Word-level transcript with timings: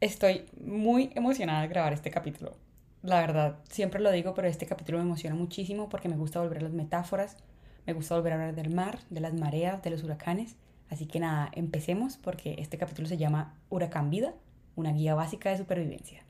Estoy 0.00 0.44
muy 0.62 1.10
emocionada 1.14 1.62
de 1.62 1.68
grabar 1.68 1.94
este 1.94 2.10
capítulo. 2.10 2.54
La 3.02 3.18
verdad, 3.20 3.56
siempre 3.70 3.98
lo 3.98 4.12
digo, 4.12 4.34
pero 4.34 4.46
este 4.46 4.66
capítulo 4.66 4.98
me 4.98 5.04
emociona 5.04 5.34
muchísimo 5.34 5.88
porque 5.88 6.10
me 6.10 6.18
gusta 6.18 6.38
volver 6.38 6.58
a 6.58 6.62
las 6.64 6.72
metáforas, 6.72 7.38
me 7.86 7.94
gusta 7.94 8.14
volver 8.14 8.34
a 8.34 8.36
hablar 8.36 8.54
del 8.54 8.74
mar, 8.74 8.98
de 9.08 9.20
las 9.20 9.32
mareas, 9.32 9.82
de 9.82 9.88
los 9.88 10.04
huracanes. 10.04 10.56
Así 10.90 11.06
que 11.06 11.18
nada, 11.18 11.50
empecemos 11.54 12.18
porque 12.18 12.56
este 12.58 12.76
capítulo 12.76 13.08
se 13.08 13.16
llama 13.16 13.54
Huracán 13.70 14.10
Vida, 14.10 14.34
una 14.74 14.92
guía 14.92 15.14
básica 15.14 15.48
de 15.48 15.56
supervivencia. 15.56 16.22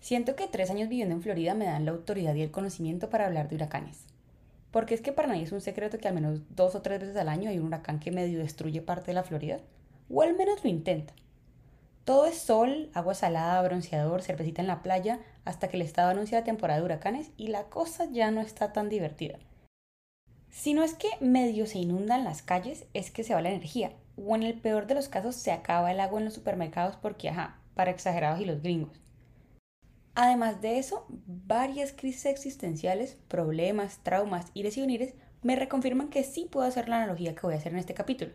Siento 0.00 0.34
que 0.34 0.46
tres 0.46 0.70
años 0.70 0.88
viviendo 0.88 1.14
en 1.14 1.20
Florida 1.20 1.52
me 1.52 1.66
dan 1.66 1.84
la 1.84 1.90
autoridad 1.90 2.34
y 2.36 2.40
el 2.40 2.50
conocimiento 2.50 3.10
para 3.10 3.26
hablar 3.26 3.50
de 3.50 3.56
huracanes. 3.56 4.15
Porque 4.76 4.94
es 4.94 5.00
que 5.00 5.10
para 5.10 5.28
nadie 5.28 5.44
es 5.44 5.52
un 5.52 5.62
secreto 5.62 5.96
que 5.96 6.06
al 6.06 6.12
menos 6.12 6.40
dos 6.54 6.74
o 6.74 6.82
tres 6.82 7.00
veces 7.00 7.16
al 7.16 7.30
año 7.30 7.48
hay 7.48 7.58
un 7.58 7.68
huracán 7.68 7.98
que 7.98 8.10
medio 8.10 8.40
destruye 8.40 8.82
parte 8.82 9.06
de 9.06 9.14
la 9.14 9.22
Florida, 9.22 9.56
o 10.10 10.20
al 10.20 10.36
menos 10.36 10.62
lo 10.62 10.68
intenta. 10.68 11.14
Todo 12.04 12.26
es 12.26 12.36
sol, 12.36 12.90
agua 12.92 13.14
salada, 13.14 13.62
bronceador, 13.62 14.20
cervecita 14.20 14.60
en 14.60 14.68
la 14.68 14.82
playa, 14.82 15.18
hasta 15.46 15.68
que 15.68 15.78
el 15.78 15.82
estado 15.82 16.10
anuncia 16.10 16.40
la 16.40 16.44
temporada 16.44 16.78
de 16.78 16.84
huracanes 16.84 17.30
y 17.38 17.46
la 17.46 17.62
cosa 17.70 18.04
ya 18.12 18.30
no 18.30 18.42
está 18.42 18.74
tan 18.74 18.90
divertida. 18.90 19.38
Si 20.50 20.74
no 20.74 20.82
es 20.82 20.92
que 20.92 21.08
medio 21.20 21.64
se 21.64 21.78
inundan 21.78 22.24
las 22.24 22.42
calles, 22.42 22.84
es 22.92 23.10
que 23.10 23.24
se 23.24 23.32
va 23.32 23.40
la 23.40 23.48
energía, 23.48 23.92
o 24.18 24.36
en 24.36 24.42
el 24.42 24.60
peor 24.60 24.86
de 24.86 24.94
los 24.96 25.08
casos 25.08 25.36
se 25.36 25.52
acaba 25.52 25.90
el 25.90 26.00
agua 26.00 26.18
en 26.18 26.26
los 26.26 26.34
supermercados 26.34 26.96
porque, 26.96 27.30
ajá, 27.30 27.62
para 27.74 27.92
exagerados 27.92 28.42
y 28.42 28.44
los 28.44 28.60
gringos. 28.60 29.05
Además 30.18 30.62
de 30.62 30.78
eso, 30.78 31.04
varias 31.26 31.92
crisis 31.92 32.24
existenciales, 32.24 33.18
problemas, 33.28 33.98
traumas 34.02 34.46
y 34.54 34.62
lesiones 34.62 35.12
me 35.42 35.56
reconfirman 35.56 36.08
que 36.08 36.24
sí 36.24 36.48
puedo 36.50 36.66
hacer 36.66 36.88
la 36.88 36.96
analogía 36.96 37.34
que 37.34 37.42
voy 37.42 37.52
a 37.52 37.58
hacer 37.58 37.72
en 37.72 37.78
este 37.78 37.92
capítulo. 37.92 38.32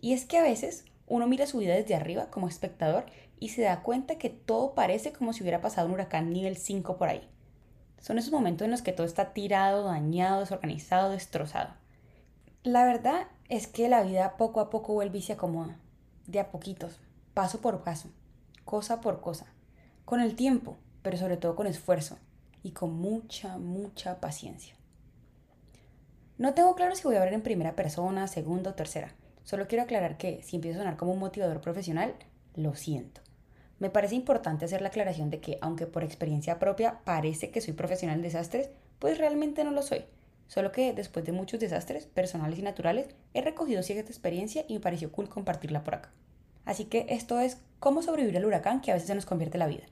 Y 0.00 0.12
es 0.12 0.24
que 0.26 0.38
a 0.38 0.42
veces 0.42 0.84
uno 1.08 1.26
mira 1.26 1.48
su 1.48 1.58
vida 1.58 1.74
desde 1.74 1.96
arriba 1.96 2.30
como 2.30 2.46
espectador 2.46 3.06
y 3.40 3.48
se 3.48 3.62
da 3.62 3.82
cuenta 3.82 4.16
que 4.16 4.30
todo 4.30 4.74
parece 4.74 5.12
como 5.12 5.32
si 5.32 5.42
hubiera 5.42 5.60
pasado 5.60 5.88
un 5.88 5.94
huracán 5.94 6.32
nivel 6.32 6.56
5 6.56 6.96
por 6.96 7.08
ahí. 7.08 7.28
Son 8.00 8.16
esos 8.16 8.30
momentos 8.30 8.64
en 8.64 8.70
los 8.70 8.82
que 8.82 8.92
todo 8.92 9.04
está 9.04 9.32
tirado, 9.32 9.86
dañado, 9.86 10.38
desorganizado, 10.38 11.10
destrozado. 11.10 11.74
La 12.62 12.84
verdad 12.84 13.26
es 13.48 13.66
que 13.66 13.88
la 13.88 14.04
vida 14.04 14.36
poco 14.36 14.60
a 14.60 14.70
poco 14.70 14.94
vuelve 14.94 15.18
y 15.18 15.22
se 15.22 15.32
acomoda, 15.32 15.80
de 16.28 16.38
a 16.38 16.52
poquitos, 16.52 17.00
paso 17.34 17.60
por 17.60 17.82
paso, 17.82 18.08
cosa 18.64 19.00
por 19.00 19.20
cosa. 19.20 19.46
Con 20.04 20.20
el 20.20 20.36
tiempo, 20.36 20.76
pero 21.02 21.16
sobre 21.16 21.36
todo 21.36 21.56
con 21.56 21.66
esfuerzo 21.66 22.18
y 22.62 22.72
con 22.72 22.92
mucha, 22.92 23.58
mucha 23.58 24.20
paciencia. 24.20 24.74
No 26.36 26.54
tengo 26.54 26.74
claro 26.74 26.94
si 26.94 27.02
voy 27.02 27.16
a 27.16 27.18
hablar 27.18 27.34
en 27.34 27.42
primera 27.42 27.74
persona, 27.74 28.28
segunda 28.28 28.70
o 28.70 28.74
tercera. 28.74 29.14
Solo 29.42 29.66
quiero 29.66 29.84
aclarar 29.84 30.18
que 30.18 30.42
si 30.42 30.56
empiezo 30.56 30.78
a 30.78 30.82
sonar 30.82 30.96
como 30.96 31.12
un 31.12 31.18
motivador 31.18 31.60
profesional, 31.60 32.14
lo 32.54 32.74
siento. 32.74 33.22
Me 33.78 33.90
parece 33.90 34.14
importante 34.14 34.64
hacer 34.64 34.82
la 34.82 34.88
aclaración 34.88 35.30
de 35.30 35.40
que, 35.40 35.58
aunque 35.60 35.86
por 35.86 36.04
experiencia 36.04 36.58
propia 36.58 37.00
parece 37.04 37.50
que 37.50 37.60
soy 37.60 37.74
profesional 37.74 38.16
en 38.16 38.22
desastres, 38.22 38.70
pues 38.98 39.18
realmente 39.18 39.64
no 39.64 39.70
lo 39.70 39.82
soy. 39.82 40.04
Solo 40.48 40.72
que 40.72 40.92
después 40.92 41.24
de 41.24 41.32
muchos 41.32 41.60
desastres, 41.60 42.06
personales 42.06 42.58
y 42.58 42.62
naturales, 42.62 43.08
he 43.34 43.42
recogido 43.42 43.82
cierta 43.82 44.10
experiencia 44.10 44.64
y 44.68 44.74
me 44.74 44.80
pareció 44.80 45.12
cool 45.12 45.28
compartirla 45.28 45.84
por 45.84 45.94
acá. 45.94 46.10
Así 46.64 46.86
que 46.86 47.06
esto 47.08 47.38
es 47.40 47.58
cómo 47.80 48.02
sobrevivir 48.02 48.36
al 48.36 48.46
huracán 48.46 48.80
que 48.80 48.90
a 48.90 48.94
veces 48.94 49.08
se 49.08 49.14
nos 49.14 49.26
convierte 49.26 49.58
la 49.58 49.66
vida 49.66 49.84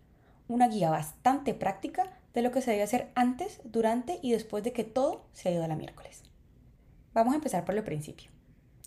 una 0.48 0.68
guía 0.68 0.90
bastante 0.90 1.54
práctica 1.54 2.10
de 2.34 2.42
lo 2.42 2.50
que 2.50 2.60
se 2.60 2.70
debe 2.70 2.82
hacer 2.82 3.10
antes, 3.14 3.60
durante 3.64 4.18
y 4.22 4.32
después 4.32 4.62
de 4.62 4.72
que 4.72 4.84
todo 4.84 5.26
se 5.32 5.48
ha 5.48 5.52
ido 5.52 5.64
a 5.64 5.68
la 5.68 5.76
miércoles. 5.76 6.22
Vamos 7.14 7.32
a 7.32 7.36
empezar 7.36 7.64
por 7.64 7.74
el 7.74 7.82
principio. 7.82 8.30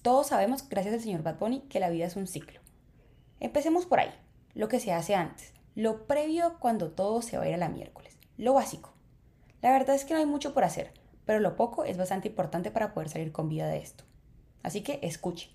Todos 0.02 0.28
sabemos, 0.28 0.70
gracias 0.70 0.94
al 0.94 1.02
señor 1.02 1.24
Bad 1.24 1.40
Bunny, 1.40 1.62
que 1.62 1.80
la 1.80 1.90
vida 1.90 2.06
es 2.06 2.16
un 2.16 2.28
ciclo. 2.28 2.62
Empecemos 3.40 3.86
por 3.86 4.00
ahí, 4.00 4.12
lo 4.54 4.68
que 4.68 4.80
se 4.80 4.94
hace 4.94 5.16
antes, 5.16 5.54
lo 5.76 6.06
previo 6.06 6.58
cuando 6.60 6.92
todo 6.92 7.22
se 7.22 7.38
va 7.38 7.44
a 7.44 7.48
ir 7.48 7.56
a 7.56 7.58
la 7.58 7.70
miércoles, 7.70 8.18
lo 8.38 8.54
básico. 8.54 8.94
La 9.62 9.72
verdad 9.72 9.96
es 9.96 10.06
que 10.06 10.14
no 10.14 10.20
hay 10.20 10.26
mucho 10.26 10.54
por 10.54 10.64
hacer, 10.64 10.94
pero 11.26 11.40
lo 11.40 11.56
poco 11.56 11.84
es 11.84 11.98
bastante 11.98 12.28
importante 12.28 12.72
para 12.72 12.94
poder 12.94 13.10
salir 13.10 13.32
con 13.32 13.50
vida 13.50 13.68
de 13.68 13.80
esto. 13.80 14.04
Así 14.64 14.82
que 14.82 15.00
escuche. 15.02 15.52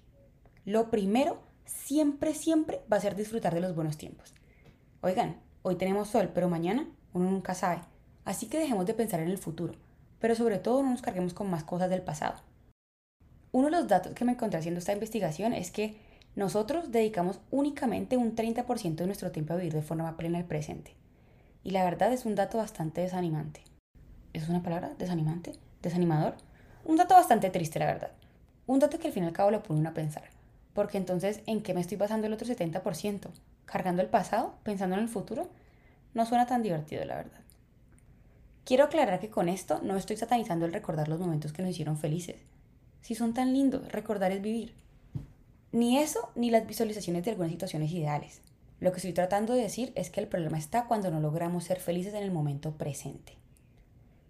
Lo 0.64 0.90
primero, 0.90 1.42
siempre, 1.64 2.34
siempre 2.34 2.80
va 2.92 2.96
a 2.96 3.00
ser 3.00 3.16
disfrutar 3.16 3.54
de 3.54 3.60
los 3.60 3.74
buenos 3.74 3.98
tiempos. 3.98 4.34
Oigan, 5.00 5.40
Hoy 5.66 5.76
tenemos 5.76 6.08
sol, 6.08 6.30
pero 6.34 6.50
mañana 6.50 6.86
uno 7.14 7.30
nunca 7.30 7.54
sabe. 7.54 7.80
Así 8.26 8.48
que 8.48 8.58
dejemos 8.58 8.84
de 8.84 8.92
pensar 8.92 9.20
en 9.20 9.30
el 9.30 9.38
futuro, 9.38 9.72
pero 10.20 10.34
sobre 10.34 10.58
todo 10.58 10.82
no 10.82 10.90
nos 10.90 11.00
carguemos 11.00 11.32
con 11.32 11.48
más 11.48 11.64
cosas 11.64 11.88
del 11.88 12.02
pasado. 12.02 12.34
Uno 13.50 13.68
de 13.68 13.70
los 13.70 13.88
datos 13.88 14.12
que 14.12 14.26
me 14.26 14.32
encontré 14.32 14.58
haciendo 14.58 14.78
esta 14.78 14.92
investigación 14.92 15.54
es 15.54 15.70
que 15.70 15.96
nosotros 16.36 16.92
dedicamos 16.92 17.40
únicamente 17.50 18.18
un 18.18 18.36
30% 18.36 18.96
de 18.96 19.06
nuestro 19.06 19.32
tiempo 19.32 19.54
a 19.54 19.56
vivir 19.56 19.72
de 19.72 19.80
forma 19.80 20.18
plena 20.18 20.36
el 20.36 20.44
presente. 20.44 20.94
Y 21.62 21.70
la 21.70 21.82
verdad 21.82 22.12
es 22.12 22.26
un 22.26 22.34
dato 22.34 22.58
bastante 22.58 23.00
desanimante. 23.00 23.62
¿Es 24.34 24.50
una 24.50 24.62
palabra? 24.62 24.92
¿Desanimante? 24.98 25.52
¿Desanimador? 25.80 26.34
Un 26.84 26.96
dato 26.96 27.14
bastante 27.14 27.48
triste, 27.48 27.78
la 27.78 27.86
verdad. 27.86 28.10
Un 28.66 28.80
dato 28.80 28.98
que 28.98 29.06
al 29.06 29.14
fin 29.14 29.24
y 29.24 29.28
al 29.28 29.32
cabo 29.32 29.50
lo 29.50 29.62
pone 29.62 29.80
uno 29.80 29.88
a 29.88 29.94
pensar. 29.94 30.24
Porque 30.74 30.98
entonces, 30.98 31.40
¿en 31.46 31.62
qué 31.62 31.72
me 31.72 31.80
estoy 31.80 31.96
basando 31.96 32.26
el 32.26 32.34
otro 32.34 32.46
70%? 32.46 33.30
Cargando 33.64 34.02
el 34.02 34.08
pasado, 34.08 34.54
pensando 34.62 34.96
en 34.96 35.02
el 35.02 35.08
futuro, 35.08 35.48
no 36.14 36.26
suena 36.26 36.46
tan 36.46 36.62
divertido, 36.62 37.04
la 37.04 37.16
verdad. 37.16 37.40
Quiero 38.64 38.84
aclarar 38.84 39.20
que 39.20 39.30
con 39.30 39.48
esto 39.48 39.80
no 39.82 39.96
estoy 39.96 40.16
satanizando 40.16 40.64
el 40.64 40.72
recordar 40.72 41.08
los 41.08 41.20
momentos 41.20 41.52
que 41.52 41.62
nos 41.62 41.72
hicieron 41.72 41.98
felices. 41.98 42.36
Si 43.02 43.14
son 43.14 43.34
tan 43.34 43.52
lindos, 43.52 43.90
recordar 43.92 44.32
es 44.32 44.40
vivir. 44.40 44.74
Ni 45.72 45.98
eso, 45.98 46.30
ni 46.34 46.50
las 46.50 46.66
visualizaciones 46.66 47.24
de 47.24 47.32
algunas 47.32 47.52
situaciones 47.52 47.92
ideales. 47.92 48.40
Lo 48.80 48.92
que 48.92 48.98
estoy 48.98 49.12
tratando 49.12 49.52
de 49.54 49.62
decir 49.62 49.92
es 49.96 50.08
que 50.10 50.20
el 50.20 50.28
problema 50.28 50.58
está 50.58 50.86
cuando 50.86 51.10
no 51.10 51.20
logramos 51.20 51.64
ser 51.64 51.80
felices 51.80 52.14
en 52.14 52.22
el 52.22 52.30
momento 52.30 52.72
presente. 52.72 53.36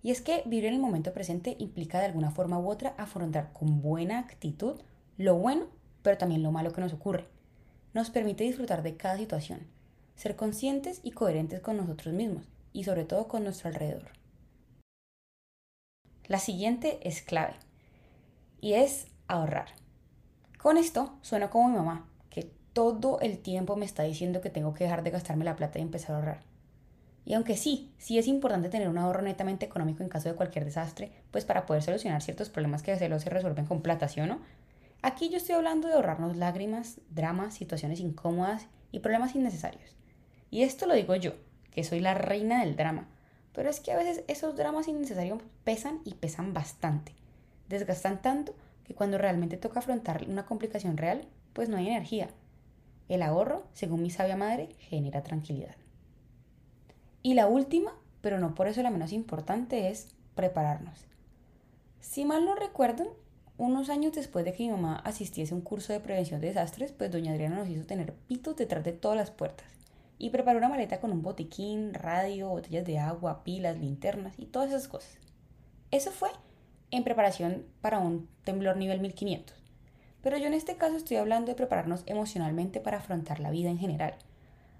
Y 0.02 0.10
es 0.10 0.20
que 0.20 0.42
vivir 0.46 0.66
en 0.66 0.74
el 0.74 0.80
momento 0.80 1.12
presente 1.12 1.56
implica 1.58 1.98
de 1.98 2.06
alguna 2.06 2.30
forma 2.30 2.58
u 2.58 2.68
otra 2.68 2.94
afrontar 2.98 3.52
con 3.52 3.80
buena 3.82 4.18
actitud 4.18 4.80
lo 5.16 5.36
bueno, 5.36 5.66
pero 6.02 6.18
también 6.18 6.42
lo 6.42 6.50
malo 6.50 6.72
que 6.72 6.80
nos 6.80 6.92
ocurre 6.92 7.33
nos 7.94 8.10
permite 8.10 8.44
disfrutar 8.44 8.82
de 8.82 8.96
cada 8.96 9.16
situación, 9.16 9.60
ser 10.16 10.36
conscientes 10.36 11.00
y 11.02 11.12
coherentes 11.12 11.60
con 11.60 11.76
nosotros 11.76 12.12
mismos 12.12 12.46
y 12.72 12.84
sobre 12.84 13.04
todo 13.04 13.28
con 13.28 13.44
nuestro 13.44 13.68
alrededor. 13.68 14.10
La 16.26 16.38
siguiente 16.38 16.98
es 17.08 17.22
clave 17.22 17.54
y 18.60 18.74
es 18.74 19.06
ahorrar. 19.28 19.68
Con 20.58 20.76
esto 20.76 21.18
suena 21.22 21.50
como 21.50 21.68
mi 21.68 21.76
mamá, 21.76 22.08
que 22.30 22.50
todo 22.72 23.20
el 23.20 23.38
tiempo 23.38 23.76
me 23.76 23.84
está 23.84 24.02
diciendo 24.02 24.40
que 24.40 24.50
tengo 24.50 24.74
que 24.74 24.84
dejar 24.84 25.02
de 25.04 25.10
gastarme 25.10 25.44
la 25.44 25.56
plata 25.56 25.78
y 25.78 25.82
empezar 25.82 26.12
a 26.12 26.18
ahorrar. 26.18 26.40
Y 27.26 27.34
aunque 27.34 27.56
sí, 27.56 27.92
sí 27.98 28.18
es 28.18 28.26
importante 28.26 28.68
tener 28.68 28.88
un 28.88 28.98
ahorro 28.98 29.22
netamente 29.22 29.66
económico 29.66 30.02
en 30.02 30.08
caso 30.08 30.28
de 30.28 30.34
cualquier 30.34 30.64
desastre, 30.64 31.12
pues 31.30 31.44
para 31.44 31.64
poder 31.64 31.82
solucionar 31.82 32.22
ciertos 32.22 32.50
problemas 32.50 32.82
que 32.82 32.96
se 32.96 33.20
se 33.20 33.30
resuelven 33.30 33.66
con 33.66 33.82
plata, 33.82 34.08
¿sí 34.08 34.20
o 34.20 34.26
no? 34.26 34.40
Aquí 35.06 35.28
yo 35.28 35.36
estoy 35.36 35.54
hablando 35.54 35.86
de 35.86 35.92
ahorrarnos 35.92 36.34
lágrimas, 36.34 36.98
dramas, 37.10 37.52
situaciones 37.52 38.00
incómodas 38.00 38.68
y 38.90 39.00
problemas 39.00 39.34
innecesarios. 39.34 39.94
Y 40.50 40.62
esto 40.62 40.86
lo 40.86 40.94
digo 40.94 41.14
yo, 41.14 41.34
que 41.72 41.84
soy 41.84 42.00
la 42.00 42.14
reina 42.14 42.60
del 42.60 42.74
drama. 42.74 43.06
Pero 43.52 43.68
es 43.68 43.80
que 43.80 43.92
a 43.92 43.98
veces 43.98 44.24
esos 44.28 44.56
dramas 44.56 44.88
innecesarios 44.88 45.42
pesan 45.62 46.00
y 46.06 46.14
pesan 46.14 46.54
bastante. 46.54 47.12
Desgastan 47.68 48.22
tanto 48.22 48.54
que 48.84 48.94
cuando 48.94 49.18
realmente 49.18 49.58
toca 49.58 49.80
afrontar 49.80 50.24
una 50.26 50.46
complicación 50.46 50.96
real, 50.96 51.28
pues 51.52 51.68
no 51.68 51.76
hay 51.76 51.88
energía. 51.88 52.30
El 53.10 53.20
ahorro, 53.20 53.66
según 53.74 54.00
mi 54.00 54.08
sabia 54.08 54.38
madre, 54.38 54.70
genera 54.78 55.22
tranquilidad. 55.22 55.76
Y 57.22 57.34
la 57.34 57.46
última, 57.46 57.92
pero 58.22 58.40
no 58.40 58.54
por 58.54 58.68
eso 58.68 58.82
la 58.82 58.90
menos 58.90 59.12
importante, 59.12 59.90
es 59.90 60.08
prepararnos. 60.34 61.04
Si 62.00 62.24
mal 62.24 62.46
no 62.46 62.54
recuerdo, 62.54 63.14
unos 63.56 63.88
años 63.88 64.12
después 64.12 64.44
de 64.44 64.52
que 64.52 64.64
mi 64.64 64.70
mamá 64.70 64.96
asistiese 65.04 65.54
a 65.54 65.56
un 65.56 65.62
curso 65.62 65.92
de 65.92 66.00
prevención 66.00 66.40
de 66.40 66.48
desastres, 66.48 66.92
pues 66.92 67.10
doña 67.10 67.32
Adriana 67.32 67.56
nos 67.56 67.68
hizo 67.68 67.86
tener 67.86 68.12
pitos 68.12 68.56
detrás 68.56 68.82
de 68.82 68.92
todas 68.92 69.16
las 69.16 69.30
puertas 69.30 69.66
y 70.18 70.30
preparó 70.30 70.58
una 70.58 70.68
maleta 70.68 71.00
con 71.00 71.12
un 71.12 71.22
botiquín, 71.22 71.94
radio, 71.94 72.48
botellas 72.48 72.84
de 72.84 72.98
agua, 72.98 73.44
pilas, 73.44 73.78
linternas 73.78 74.34
y 74.38 74.46
todas 74.46 74.70
esas 74.70 74.88
cosas. 74.88 75.18
Eso 75.90 76.10
fue 76.10 76.30
en 76.90 77.04
preparación 77.04 77.66
para 77.80 77.98
un 77.98 78.28
temblor 78.44 78.76
nivel 78.76 79.00
1500. 79.00 79.56
Pero 80.22 80.38
yo 80.38 80.46
en 80.46 80.54
este 80.54 80.76
caso 80.76 80.96
estoy 80.96 81.18
hablando 81.18 81.50
de 81.50 81.56
prepararnos 81.56 82.02
emocionalmente 82.06 82.80
para 82.80 82.98
afrontar 82.98 83.40
la 83.40 83.50
vida 83.50 83.70
en 83.70 83.78
general, 83.78 84.14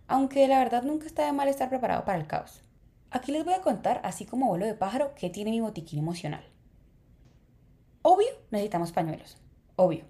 aunque 0.08 0.48
la 0.48 0.58
verdad 0.58 0.82
nunca 0.82 1.06
está 1.06 1.26
de 1.26 1.32
mal 1.32 1.48
estar 1.48 1.68
preparado 1.68 2.04
para 2.04 2.18
el 2.18 2.26
caos. 2.26 2.62
Aquí 3.10 3.30
les 3.30 3.44
voy 3.44 3.54
a 3.54 3.60
contar, 3.60 4.00
así 4.02 4.24
como 4.24 4.48
vuelo 4.48 4.66
de 4.66 4.74
pájaro, 4.74 5.12
qué 5.14 5.30
tiene 5.30 5.50
mi 5.50 5.60
botiquín 5.60 6.00
emocional. 6.00 6.44
Obvio, 8.06 8.28
necesitamos 8.50 8.92
pañuelos. 8.92 9.38
Obvio. 9.76 10.04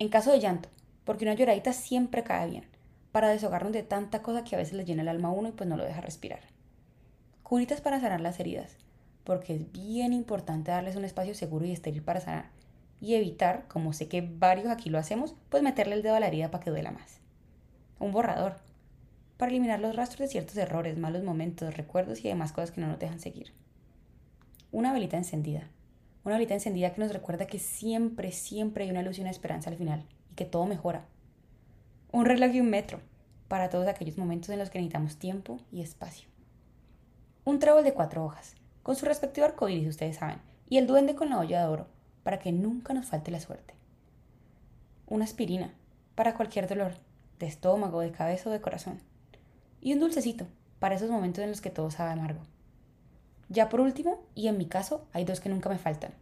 En 0.00 0.08
caso 0.08 0.32
de 0.32 0.40
llanto, 0.40 0.68
porque 1.04 1.24
una 1.24 1.34
lloradita 1.34 1.72
siempre 1.72 2.24
cae 2.24 2.50
bien, 2.50 2.64
para 3.12 3.28
deshogarnos 3.28 3.72
de 3.72 3.84
tanta 3.84 4.20
cosa 4.20 4.42
que 4.42 4.56
a 4.56 4.58
veces 4.58 4.74
le 4.74 4.84
llena 4.84 5.02
el 5.02 5.08
alma 5.08 5.28
a 5.28 5.30
uno 5.30 5.50
y 5.50 5.52
pues 5.52 5.68
no 5.68 5.76
lo 5.76 5.84
deja 5.84 6.00
respirar. 6.00 6.40
Curitas 7.44 7.80
para 7.80 8.00
sanar 8.00 8.20
las 8.20 8.40
heridas, 8.40 8.76
porque 9.22 9.54
es 9.54 9.70
bien 9.70 10.12
importante 10.12 10.72
darles 10.72 10.96
un 10.96 11.04
espacio 11.04 11.36
seguro 11.36 11.64
y 11.64 11.70
estéril 11.70 12.02
para 12.02 12.20
sanar. 12.20 12.50
y 13.00 13.14
evitar, 13.14 13.68
como 13.68 13.92
sé 13.92 14.08
que 14.08 14.22
varios 14.22 14.66
aquí 14.66 14.90
lo 14.90 14.98
hacemos, 14.98 15.36
pues 15.48 15.62
meterle 15.62 15.94
el 15.94 16.02
dedo 16.02 16.16
a 16.16 16.20
la 16.20 16.26
herida 16.26 16.50
para 16.50 16.64
que 16.64 16.70
duela 16.70 16.90
más. 16.90 17.20
Un 18.00 18.10
borrador, 18.10 18.56
para 19.36 19.50
eliminar 19.52 19.78
los 19.78 19.94
rastros 19.94 20.18
de 20.18 20.28
ciertos 20.32 20.56
errores, 20.56 20.98
malos 20.98 21.22
momentos, 21.22 21.76
recuerdos 21.76 22.24
y 22.24 22.28
demás 22.28 22.50
cosas 22.50 22.72
que 22.72 22.80
no 22.80 22.88
nos 22.88 22.98
dejan 22.98 23.20
seguir. 23.20 23.52
Una 24.72 24.92
velita 24.92 25.16
encendida, 25.16 25.70
una 26.26 26.36
velita 26.36 26.54
encendida 26.54 26.92
que 26.92 27.00
nos 27.00 27.12
recuerda 27.12 27.46
que 27.46 27.60
siempre, 27.60 28.32
siempre 28.32 28.84
hay 28.84 28.90
una 28.90 29.02
luz 29.02 29.18
y 29.18 29.20
una 29.20 29.30
esperanza 29.30 29.70
al 29.70 29.76
final 29.76 30.04
y 30.30 30.34
que 30.34 30.44
todo 30.44 30.66
mejora. 30.66 31.04
Un 32.10 32.24
reloj 32.24 32.52
y 32.52 32.60
un 32.60 32.68
metro 32.68 33.00
para 33.46 33.70
todos 33.70 33.86
aquellos 33.86 34.18
momentos 34.18 34.50
en 34.50 34.58
los 34.58 34.68
que 34.68 34.78
necesitamos 34.78 35.18
tiempo 35.18 35.58
y 35.70 35.82
espacio. 35.82 36.28
Un 37.44 37.60
trébol 37.60 37.84
de 37.84 37.94
cuatro 37.94 38.24
hojas, 38.24 38.56
con 38.82 38.96
su 38.96 39.06
respectivo 39.06 39.46
arcoíris, 39.46 39.88
ustedes 39.88 40.16
saben, 40.16 40.38
y 40.68 40.78
el 40.78 40.88
duende 40.88 41.14
con 41.14 41.30
la 41.30 41.38
olla 41.38 41.60
de 41.60 41.68
oro, 41.68 41.86
para 42.24 42.40
que 42.40 42.50
nunca 42.50 42.92
nos 42.92 43.06
falte 43.06 43.30
la 43.30 43.38
suerte. 43.38 43.74
Una 45.06 45.24
aspirina, 45.24 45.74
para 46.16 46.34
cualquier 46.34 46.66
dolor, 46.66 46.94
de 47.38 47.46
estómago, 47.46 48.00
de 48.00 48.10
cabeza 48.10 48.50
o 48.50 48.52
de 48.52 48.60
corazón. 48.60 48.98
Y 49.80 49.92
un 49.92 50.00
dulcecito, 50.00 50.48
para 50.80 50.96
esos 50.96 51.08
momentos 51.10 51.44
en 51.44 51.50
los 51.50 51.60
que 51.60 51.70
todo 51.70 51.92
sabe 51.92 52.10
amargo. 52.10 52.40
Ya 53.48 53.68
por 53.68 53.80
último, 53.80 54.24
y 54.34 54.48
en 54.48 54.58
mi 54.58 54.66
caso, 54.66 55.06
hay 55.12 55.24
dos 55.24 55.40
que 55.40 55.48
nunca 55.48 55.68
me 55.68 55.78
faltan. 55.78 56.12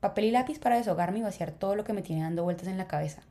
Papel 0.00 0.26
y 0.26 0.30
lápiz 0.30 0.58
para 0.58 0.76
deshogarme 0.76 1.20
y 1.20 1.22
vaciar 1.22 1.50
todo 1.50 1.76
lo 1.76 1.84
que 1.84 1.94
me 1.94 2.02
tiene 2.02 2.22
dando 2.22 2.44
vueltas 2.44 2.68
en 2.68 2.76
la 2.76 2.88
cabeza. 2.88 3.22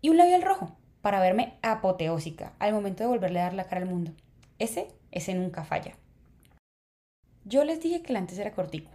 Y 0.00 0.08
un 0.08 0.16
labial 0.16 0.42
rojo, 0.42 0.74
para 1.02 1.20
verme 1.20 1.58
apoteósica 1.60 2.54
al 2.58 2.72
momento 2.72 3.02
de 3.02 3.10
volverle 3.10 3.40
a 3.40 3.44
dar 3.44 3.54
la 3.54 3.66
cara 3.66 3.82
al 3.82 3.90
mundo. 3.90 4.12
Ese, 4.58 4.88
ese 5.10 5.34
nunca 5.34 5.64
falla. 5.64 5.96
Yo 7.44 7.62
les 7.64 7.82
dije 7.82 8.00
que 8.00 8.12
el 8.12 8.16
antes 8.16 8.38
era 8.38 8.52
cortico. 8.52 8.90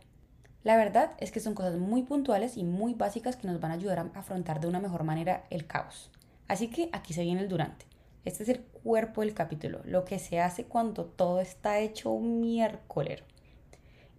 La 0.64 0.76
verdad 0.76 1.12
es 1.20 1.32
que 1.32 1.40
son 1.40 1.54
cosas 1.54 1.78
muy 1.78 2.02
puntuales 2.02 2.58
y 2.58 2.64
muy 2.64 2.96
básicas 2.96 3.36
que 3.36 3.46
nos 3.46 3.60
van 3.60 3.70
a 3.70 3.76
ayudar 3.76 4.00
a 4.00 4.20
afrontar 4.20 4.60
de 4.60 4.68
una 4.68 4.80
mejor 4.80 5.04
manera 5.04 5.46
el 5.52 5.68
caos. 5.68 6.10
Así 6.48 6.70
que 6.70 6.90
aquí 6.94 7.14
se 7.14 7.22
viene 7.22 7.42
el 7.42 7.48
durante. 7.48 7.86
Este 8.26 8.42
es 8.42 8.50
el 8.50 8.62
cuerpo 8.62 9.22
del 9.22 9.36
capítulo, 9.36 9.82
lo 9.86 10.04
que 10.04 10.18
se 10.18 10.40
hace 10.42 10.66
cuando 10.66 11.06
todo 11.06 11.40
está 11.40 11.78
hecho 11.78 12.10
un 12.10 12.42
miércolero. 12.42 13.24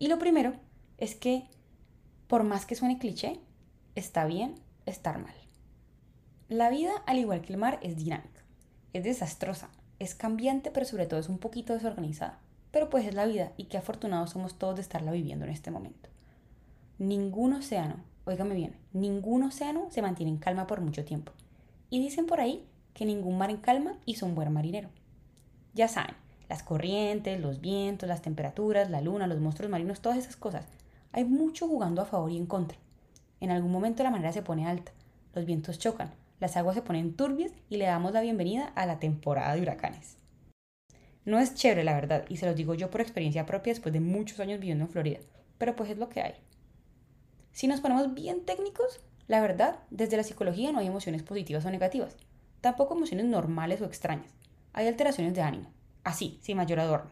Y 0.01 0.09
lo 0.09 0.19
primero 0.19 0.55
es 0.97 1.15
que, 1.15 1.45
por 2.27 2.43
más 2.43 2.65
que 2.65 2.75
suene 2.75 2.99
cliché, 2.99 3.39
está 3.95 4.25
bien 4.25 4.55
estar 4.87 5.19
mal. 5.19 5.35
La 6.49 6.71
vida, 6.71 6.91
al 7.07 7.19
igual 7.19 7.43
que 7.43 7.53
el 7.53 7.59
mar, 7.59 7.79
es 7.83 7.97
dinámica, 7.97 8.43
es 8.95 9.05
desastrosa, 9.05 9.69
es 9.99 10.15
cambiante, 10.15 10.71
pero 10.71 10.87
sobre 10.87 11.07
todo 11.07 11.21
es 11.21 11.29
un 11.29 11.39
poquito 11.39 11.75
desorganizada. 11.75 12.41
Pero 12.71 12.89
pues 12.89 13.07
es 13.07 13.15
la 13.15 13.27
vida 13.27 13.53
y 13.59 13.65
qué 13.65 13.77
afortunados 13.77 14.31
somos 14.31 14.59
todos 14.59 14.77
de 14.77 14.81
estarla 14.81 15.13
viviendo 15.13 15.45
en 15.45 15.51
este 15.51 15.71
momento. 15.71 16.09
Ningún 16.99 17.53
océano, 17.53 17.97
óigame 18.25 18.55
bien, 18.55 18.77
ningún 18.95 19.43
océano 19.43 19.89
se 19.91 20.01
mantiene 20.01 20.33
en 20.33 20.39
calma 20.39 20.67
por 20.67 20.81
mucho 20.81 21.05
tiempo. 21.05 21.33
Y 21.91 22.01
dicen 22.01 22.25
por 22.25 22.41
ahí 22.41 22.65
que 22.95 23.05
ningún 23.05 23.37
mar 23.37 23.51
en 23.51 23.59
calma 23.59 23.99
hizo 24.07 24.25
un 24.25 24.35
buen 24.35 24.51
marinero. 24.51 24.89
Ya 25.75 25.89
saben, 25.89 26.15
las 26.51 26.65
corrientes, 26.65 27.41
los 27.41 27.61
vientos, 27.61 28.09
las 28.09 28.23
temperaturas, 28.23 28.91
la 28.91 29.01
luna, 29.01 29.29
los 29.29 29.39
monstruos 29.39 29.71
marinos, 29.71 30.01
todas 30.01 30.19
esas 30.19 30.35
cosas. 30.35 30.67
Hay 31.13 31.25
mucho 31.25 31.69
jugando 31.69 32.03
a 32.03 32.07
favor 32.07 32.33
y 32.33 32.37
en 32.37 32.47
contra. 32.47 32.77
En 33.39 33.53
algún 33.53 33.71
momento 33.71 34.03
la 34.03 34.11
marea 34.11 34.33
se 34.33 34.43
pone 34.43 34.67
alta, 34.67 34.91
los 35.33 35.47
vientos 35.47 35.79
chocan, 35.79 36.13
las 36.41 36.57
aguas 36.57 36.75
se 36.75 36.83
ponen 36.83 37.15
turbias 37.15 37.53
y 37.69 37.77
le 37.77 37.85
damos 37.85 38.13
la 38.13 38.21
bienvenida 38.21 38.67
a 38.75 38.85
la 38.85 38.99
temporada 38.99 39.55
de 39.55 39.63
huracanes. 39.63 40.17
No 41.25 41.39
es 41.39 41.55
chévere, 41.55 41.85
la 41.85 41.95
verdad, 41.95 42.25
y 42.29 42.39
se 42.39 42.47
los 42.47 42.57
digo 42.57 42.75
yo 42.75 42.91
por 42.91 43.01
experiencia 43.01 43.47
propia 43.47 43.73
después 43.73 43.93
de 43.93 44.01
muchos 44.01 44.41
años 44.41 44.59
viviendo 44.59 44.87
en 44.87 44.91
Florida, 44.91 45.21
pero 45.57 45.77
pues 45.77 45.89
es 45.89 45.99
lo 45.99 46.09
que 46.09 46.21
hay. 46.21 46.35
Si 47.53 47.69
nos 47.69 47.81
ponemos 47.81 48.13
bien 48.13 48.45
técnicos, 48.45 49.01
la 49.29 49.41
verdad, 49.41 49.79
desde 49.91 50.17
la 50.17 50.25
psicología 50.25 50.73
no 50.73 50.81
hay 50.81 50.89
emociones 50.89 51.23
positivas 51.23 51.65
o 51.65 51.71
negativas, 51.71 52.17
tampoco 52.61 52.97
emociones 52.97 53.27
normales 53.27 53.81
o 53.81 53.85
extrañas. 53.85 54.33
Hay 54.73 54.89
alteraciones 54.89 55.35
de 55.35 55.43
ánimo, 55.43 55.71
así, 56.05 56.39
sin 56.43 56.57
mayor 56.57 56.81
adorno. 56.81 57.11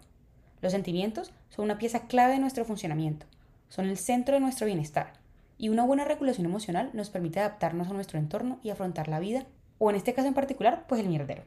Los 0.61 0.73
sentimientos 0.73 1.32
son 1.49 1.67
una 1.67 1.79
pieza 1.79 2.06
clave 2.06 2.32
de 2.32 2.38
nuestro 2.40 2.64
funcionamiento, 2.64 3.26
son 3.69 3.87
el 3.87 3.96
centro 3.96 4.35
de 4.35 4.40
nuestro 4.40 4.67
bienestar, 4.67 5.12
y 5.58 5.69
una 5.69 5.85
buena 5.85 6.05
regulación 6.05 6.46
emocional 6.46 6.90
nos 6.94 7.11
permite 7.11 7.40
adaptarnos 7.40 7.88
a 7.88 7.93
nuestro 7.93 8.19
entorno 8.19 8.58
y 8.62 8.70
afrontar 8.70 9.08
la 9.08 9.20
vida, 9.20 9.46
o 9.79 9.90
en 9.90 9.96
este 9.96 10.14
caso 10.14 10.29
en 10.29 10.35
particular, 10.35 10.85
pues 10.88 11.00
el 11.00 11.08
mierdero. 11.08 11.43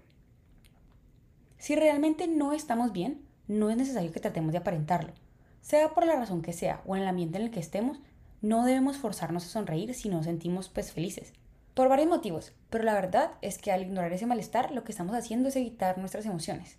Si 1.57 1.75
realmente 1.75 2.27
no 2.27 2.53
estamos 2.53 2.91
bien, 2.91 3.21
no 3.47 3.69
es 3.69 3.77
necesario 3.77 4.11
que 4.11 4.19
tratemos 4.19 4.51
de 4.51 4.57
aparentarlo. 4.57 5.13
Sea 5.61 5.93
por 5.93 6.05
la 6.05 6.15
razón 6.15 6.41
que 6.41 6.53
sea 6.53 6.81
o 6.85 6.95
en 6.95 7.03
el 7.03 7.07
ambiente 7.07 7.37
en 7.37 7.43
el 7.43 7.51
que 7.51 7.59
estemos, 7.59 7.99
no 8.41 8.65
debemos 8.65 8.97
forzarnos 8.97 9.45
a 9.45 9.49
sonreír 9.49 9.93
si 9.93 10.09
nos 10.09 10.25
sentimos 10.25 10.69
pues 10.69 10.91
felices. 10.91 11.33
Por 11.75 11.87
varios 11.87 12.09
motivos, 12.09 12.53
pero 12.69 12.83
la 12.83 12.93
verdad 12.93 13.31
es 13.41 13.59
que 13.59 13.71
al 13.71 13.83
ignorar 13.83 14.11
ese 14.11 14.25
malestar 14.25 14.71
lo 14.71 14.83
que 14.83 14.91
estamos 14.91 15.15
haciendo 15.15 15.49
es 15.49 15.55
evitar 15.55 15.97
nuestras 15.99 16.25
emociones. 16.25 16.77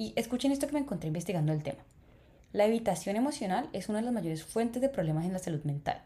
Y 0.00 0.14
escuchen 0.16 0.50
esto 0.50 0.66
que 0.66 0.72
me 0.72 0.78
encontré 0.78 1.08
investigando 1.08 1.52
el 1.52 1.62
tema. 1.62 1.80
La 2.54 2.64
evitación 2.64 3.16
emocional 3.16 3.68
es 3.74 3.90
una 3.90 3.98
de 3.98 4.06
las 4.06 4.14
mayores 4.14 4.42
fuentes 4.42 4.80
de 4.80 4.88
problemas 4.88 5.26
en 5.26 5.34
la 5.34 5.38
salud 5.38 5.62
mental. 5.64 6.00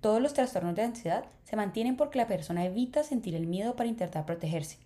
Todos 0.00 0.20
los 0.20 0.34
trastornos 0.34 0.74
de 0.74 0.82
ansiedad 0.82 1.24
se 1.44 1.54
mantienen 1.54 1.96
porque 1.96 2.18
la 2.18 2.26
persona 2.26 2.64
evita 2.64 3.04
sentir 3.04 3.36
el 3.36 3.46
miedo 3.46 3.76
para 3.76 3.88
intentar 3.88 4.26
protegerse. 4.26 4.78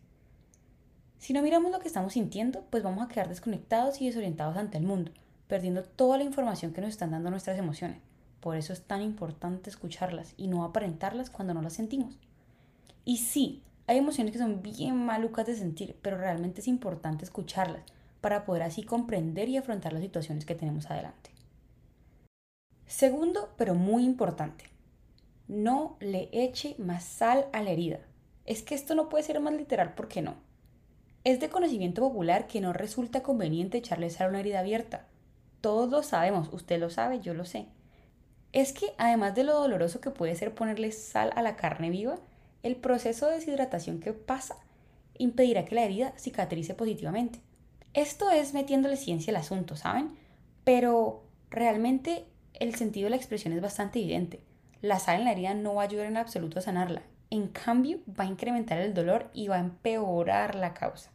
Si 1.18 1.32
no 1.32 1.40
miramos 1.40 1.72
lo 1.72 1.78
que 1.78 1.88
estamos 1.88 2.12
sintiendo, 2.12 2.66
pues 2.68 2.82
vamos 2.82 3.02
a 3.02 3.08
quedar 3.08 3.30
desconectados 3.30 4.02
y 4.02 4.06
desorientados 4.08 4.58
ante 4.58 4.76
el 4.76 4.84
mundo, 4.84 5.10
perdiendo 5.48 5.82
toda 5.82 6.18
la 6.18 6.24
información 6.24 6.74
que 6.74 6.82
nos 6.82 6.90
están 6.90 7.12
dando 7.12 7.30
nuestras 7.30 7.58
emociones. 7.58 7.96
Por 8.40 8.56
eso 8.58 8.74
es 8.74 8.82
tan 8.82 9.00
importante 9.00 9.70
escucharlas 9.70 10.34
y 10.36 10.48
no 10.48 10.64
aparentarlas 10.64 11.30
cuando 11.30 11.54
no 11.54 11.62
las 11.62 11.72
sentimos. 11.72 12.18
Y 13.06 13.16
sí, 13.16 13.62
hay 13.86 13.96
emociones 13.96 14.34
que 14.34 14.38
son 14.38 14.60
bien 14.60 14.96
malucas 14.96 15.46
de 15.46 15.56
sentir, 15.56 15.96
pero 16.02 16.18
realmente 16.18 16.60
es 16.60 16.68
importante 16.68 17.24
escucharlas 17.24 17.84
para 18.24 18.46
poder 18.46 18.62
así 18.62 18.84
comprender 18.84 19.50
y 19.50 19.58
afrontar 19.58 19.92
las 19.92 20.00
situaciones 20.00 20.46
que 20.46 20.54
tenemos 20.54 20.90
adelante. 20.90 21.28
Segundo, 22.86 23.52
pero 23.58 23.74
muy 23.74 24.02
importante, 24.02 24.64
no 25.46 25.98
le 26.00 26.30
eche 26.32 26.74
más 26.78 27.04
sal 27.04 27.48
a 27.52 27.60
la 27.60 27.72
herida. 27.72 28.00
Es 28.46 28.62
que 28.62 28.74
esto 28.74 28.94
no 28.94 29.10
puede 29.10 29.24
ser 29.24 29.40
más 29.40 29.52
literal 29.52 29.92
porque 29.94 30.22
no. 30.22 30.36
Es 31.22 31.38
de 31.38 31.50
conocimiento 31.50 32.00
popular 32.00 32.46
que 32.46 32.62
no 32.62 32.72
resulta 32.72 33.22
conveniente 33.22 33.76
echarle 33.76 34.08
sal 34.08 34.28
a 34.28 34.30
una 34.30 34.40
herida 34.40 34.60
abierta. 34.60 35.06
Todos 35.60 35.90
lo 35.90 36.02
sabemos, 36.02 36.48
usted 36.50 36.80
lo 36.80 36.88
sabe, 36.88 37.20
yo 37.20 37.34
lo 37.34 37.44
sé. 37.44 37.66
Es 38.52 38.72
que 38.72 38.94
además 38.96 39.34
de 39.34 39.44
lo 39.44 39.52
doloroso 39.52 40.00
que 40.00 40.10
puede 40.10 40.34
ser 40.34 40.54
ponerle 40.54 40.92
sal 40.92 41.30
a 41.36 41.42
la 41.42 41.56
carne 41.56 41.90
viva, 41.90 42.16
el 42.62 42.76
proceso 42.76 43.26
de 43.26 43.34
deshidratación 43.34 44.00
que 44.00 44.14
pasa 44.14 44.56
impedirá 45.18 45.66
que 45.66 45.74
la 45.74 45.82
herida 45.84 46.14
cicatrice 46.16 46.72
positivamente. 46.72 47.42
Esto 47.94 48.30
es 48.32 48.54
metiéndole 48.54 48.96
ciencia 48.96 49.30
al 49.30 49.36
asunto, 49.36 49.76
¿saben? 49.76 50.16
Pero 50.64 51.22
realmente 51.48 52.26
el 52.52 52.74
sentido 52.74 53.06
de 53.06 53.10
la 53.10 53.16
expresión 53.16 53.54
es 53.54 53.60
bastante 53.60 54.00
evidente. 54.00 54.40
La 54.82 54.98
sal 54.98 55.20
en 55.20 55.24
la 55.24 55.32
herida 55.32 55.54
no 55.54 55.76
va 55.76 55.82
a 55.82 55.86
ayudar 55.86 56.06
en 56.06 56.16
absoluto 56.16 56.58
a 56.58 56.62
sanarla. 56.62 57.02
En 57.30 57.46
cambio, 57.46 58.00
va 58.08 58.24
a 58.24 58.26
incrementar 58.26 58.80
el 58.80 58.94
dolor 58.94 59.30
y 59.32 59.46
va 59.46 59.56
a 59.56 59.60
empeorar 59.60 60.56
la 60.56 60.74
causa. 60.74 61.10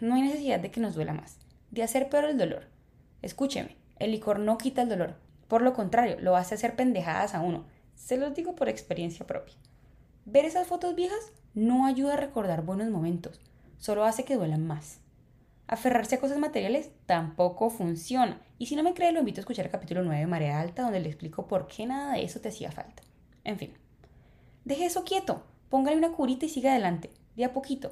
No 0.00 0.14
hay 0.14 0.22
necesidad 0.22 0.58
de 0.58 0.70
que 0.70 0.80
nos 0.80 0.94
duela 0.94 1.12
más, 1.12 1.36
de 1.70 1.82
hacer 1.82 2.08
peor 2.08 2.24
el 2.24 2.38
dolor. 2.38 2.64
Escúcheme, 3.20 3.76
el 3.98 4.10
licor 4.10 4.38
no 4.38 4.56
quita 4.56 4.82
el 4.82 4.88
dolor. 4.88 5.16
Por 5.48 5.60
lo 5.60 5.74
contrario, 5.74 6.16
lo 6.18 6.34
hace 6.34 6.54
hacer 6.54 6.76
pendejadas 6.76 7.34
a 7.34 7.40
uno. 7.40 7.66
Se 7.94 8.16
los 8.16 8.34
digo 8.34 8.54
por 8.54 8.70
experiencia 8.70 9.26
propia. 9.26 9.54
Ver 10.24 10.46
esas 10.46 10.66
fotos 10.66 10.94
viejas 10.94 11.32
no 11.52 11.84
ayuda 11.84 12.14
a 12.14 12.18
recordar 12.18 12.62
buenos 12.62 12.88
momentos, 12.88 13.38
solo 13.78 14.04
hace 14.04 14.24
que 14.24 14.36
duelan 14.36 14.66
más. 14.66 15.03
Aferrarse 15.66 16.16
a 16.16 16.20
cosas 16.20 16.38
materiales 16.38 16.90
tampoco 17.06 17.70
funciona. 17.70 18.40
Y 18.58 18.66
si 18.66 18.76
no 18.76 18.82
me 18.82 18.92
cree, 18.92 19.12
lo 19.12 19.20
invito 19.20 19.40
a 19.40 19.42
escuchar 19.42 19.64
el 19.64 19.70
capítulo 19.70 20.02
9 20.02 20.20
de 20.20 20.26
Marea 20.26 20.60
Alta, 20.60 20.82
donde 20.82 21.00
le 21.00 21.08
explico 21.08 21.46
por 21.46 21.66
qué 21.66 21.86
nada 21.86 22.14
de 22.14 22.24
eso 22.24 22.40
te 22.40 22.50
hacía 22.50 22.70
falta. 22.70 23.02
En 23.44 23.58
fin, 23.58 23.72
deje 24.64 24.84
eso 24.84 25.04
quieto, 25.04 25.42
póngale 25.70 25.96
una 25.96 26.12
curita 26.12 26.44
y 26.46 26.50
siga 26.50 26.72
adelante, 26.72 27.10
de 27.36 27.44
a 27.44 27.52
poquito, 27.52 27.90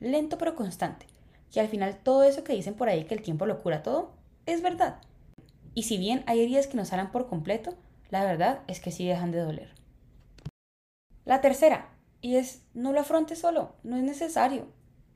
lento 0.00 0.36
pero 0.36 0.54
constante. 0.54 1.06
Y 1.52 1.60
al 1.60 1.68
final 1.68 1.96
todo 1.96 2.24
eso 2.24 2.44
que 2.44 2.52
dicen 2.52 2.74
por 2.74 2.88
ahí 2.88 3.04
que 3.04 3.14
el 3.14 3.22
tiempo 3.22 3.46
lo 3.46 3.62
cura 3.62 3.82
todo, 3.82 4.12
es 4.44 4.60
verdad. 4.60 5.00
Y 5.74 5.84
si 5.84 5.96
bien 5.96 6.24
hay 6.26 6.40
heridas 6.40 6.66
que 6.66 6.76
no 6.76 6.84
salen 6.84 7.10
por 7.10 7.28
completo, 7.28 7.74
la 8.10 8.24
verdad 8.24 8.60
es 8.66 8.80
que 8.80 8.90
sí 8.90 9.06
dejan 9.06 9.30
de 9.30 9.40
doler. 9.40 9.74
La 11.24 11.40
tercera, 11.40 11.88
y 12.20 12.36
es 12.36 12.62
no 12.74 12.92
lo 12.92 13.00
afronte 13.00 13.34
solo, 13.34 13.76
no 13.82 13.96
es 13.96 14.02
necesario. 14.02 14.66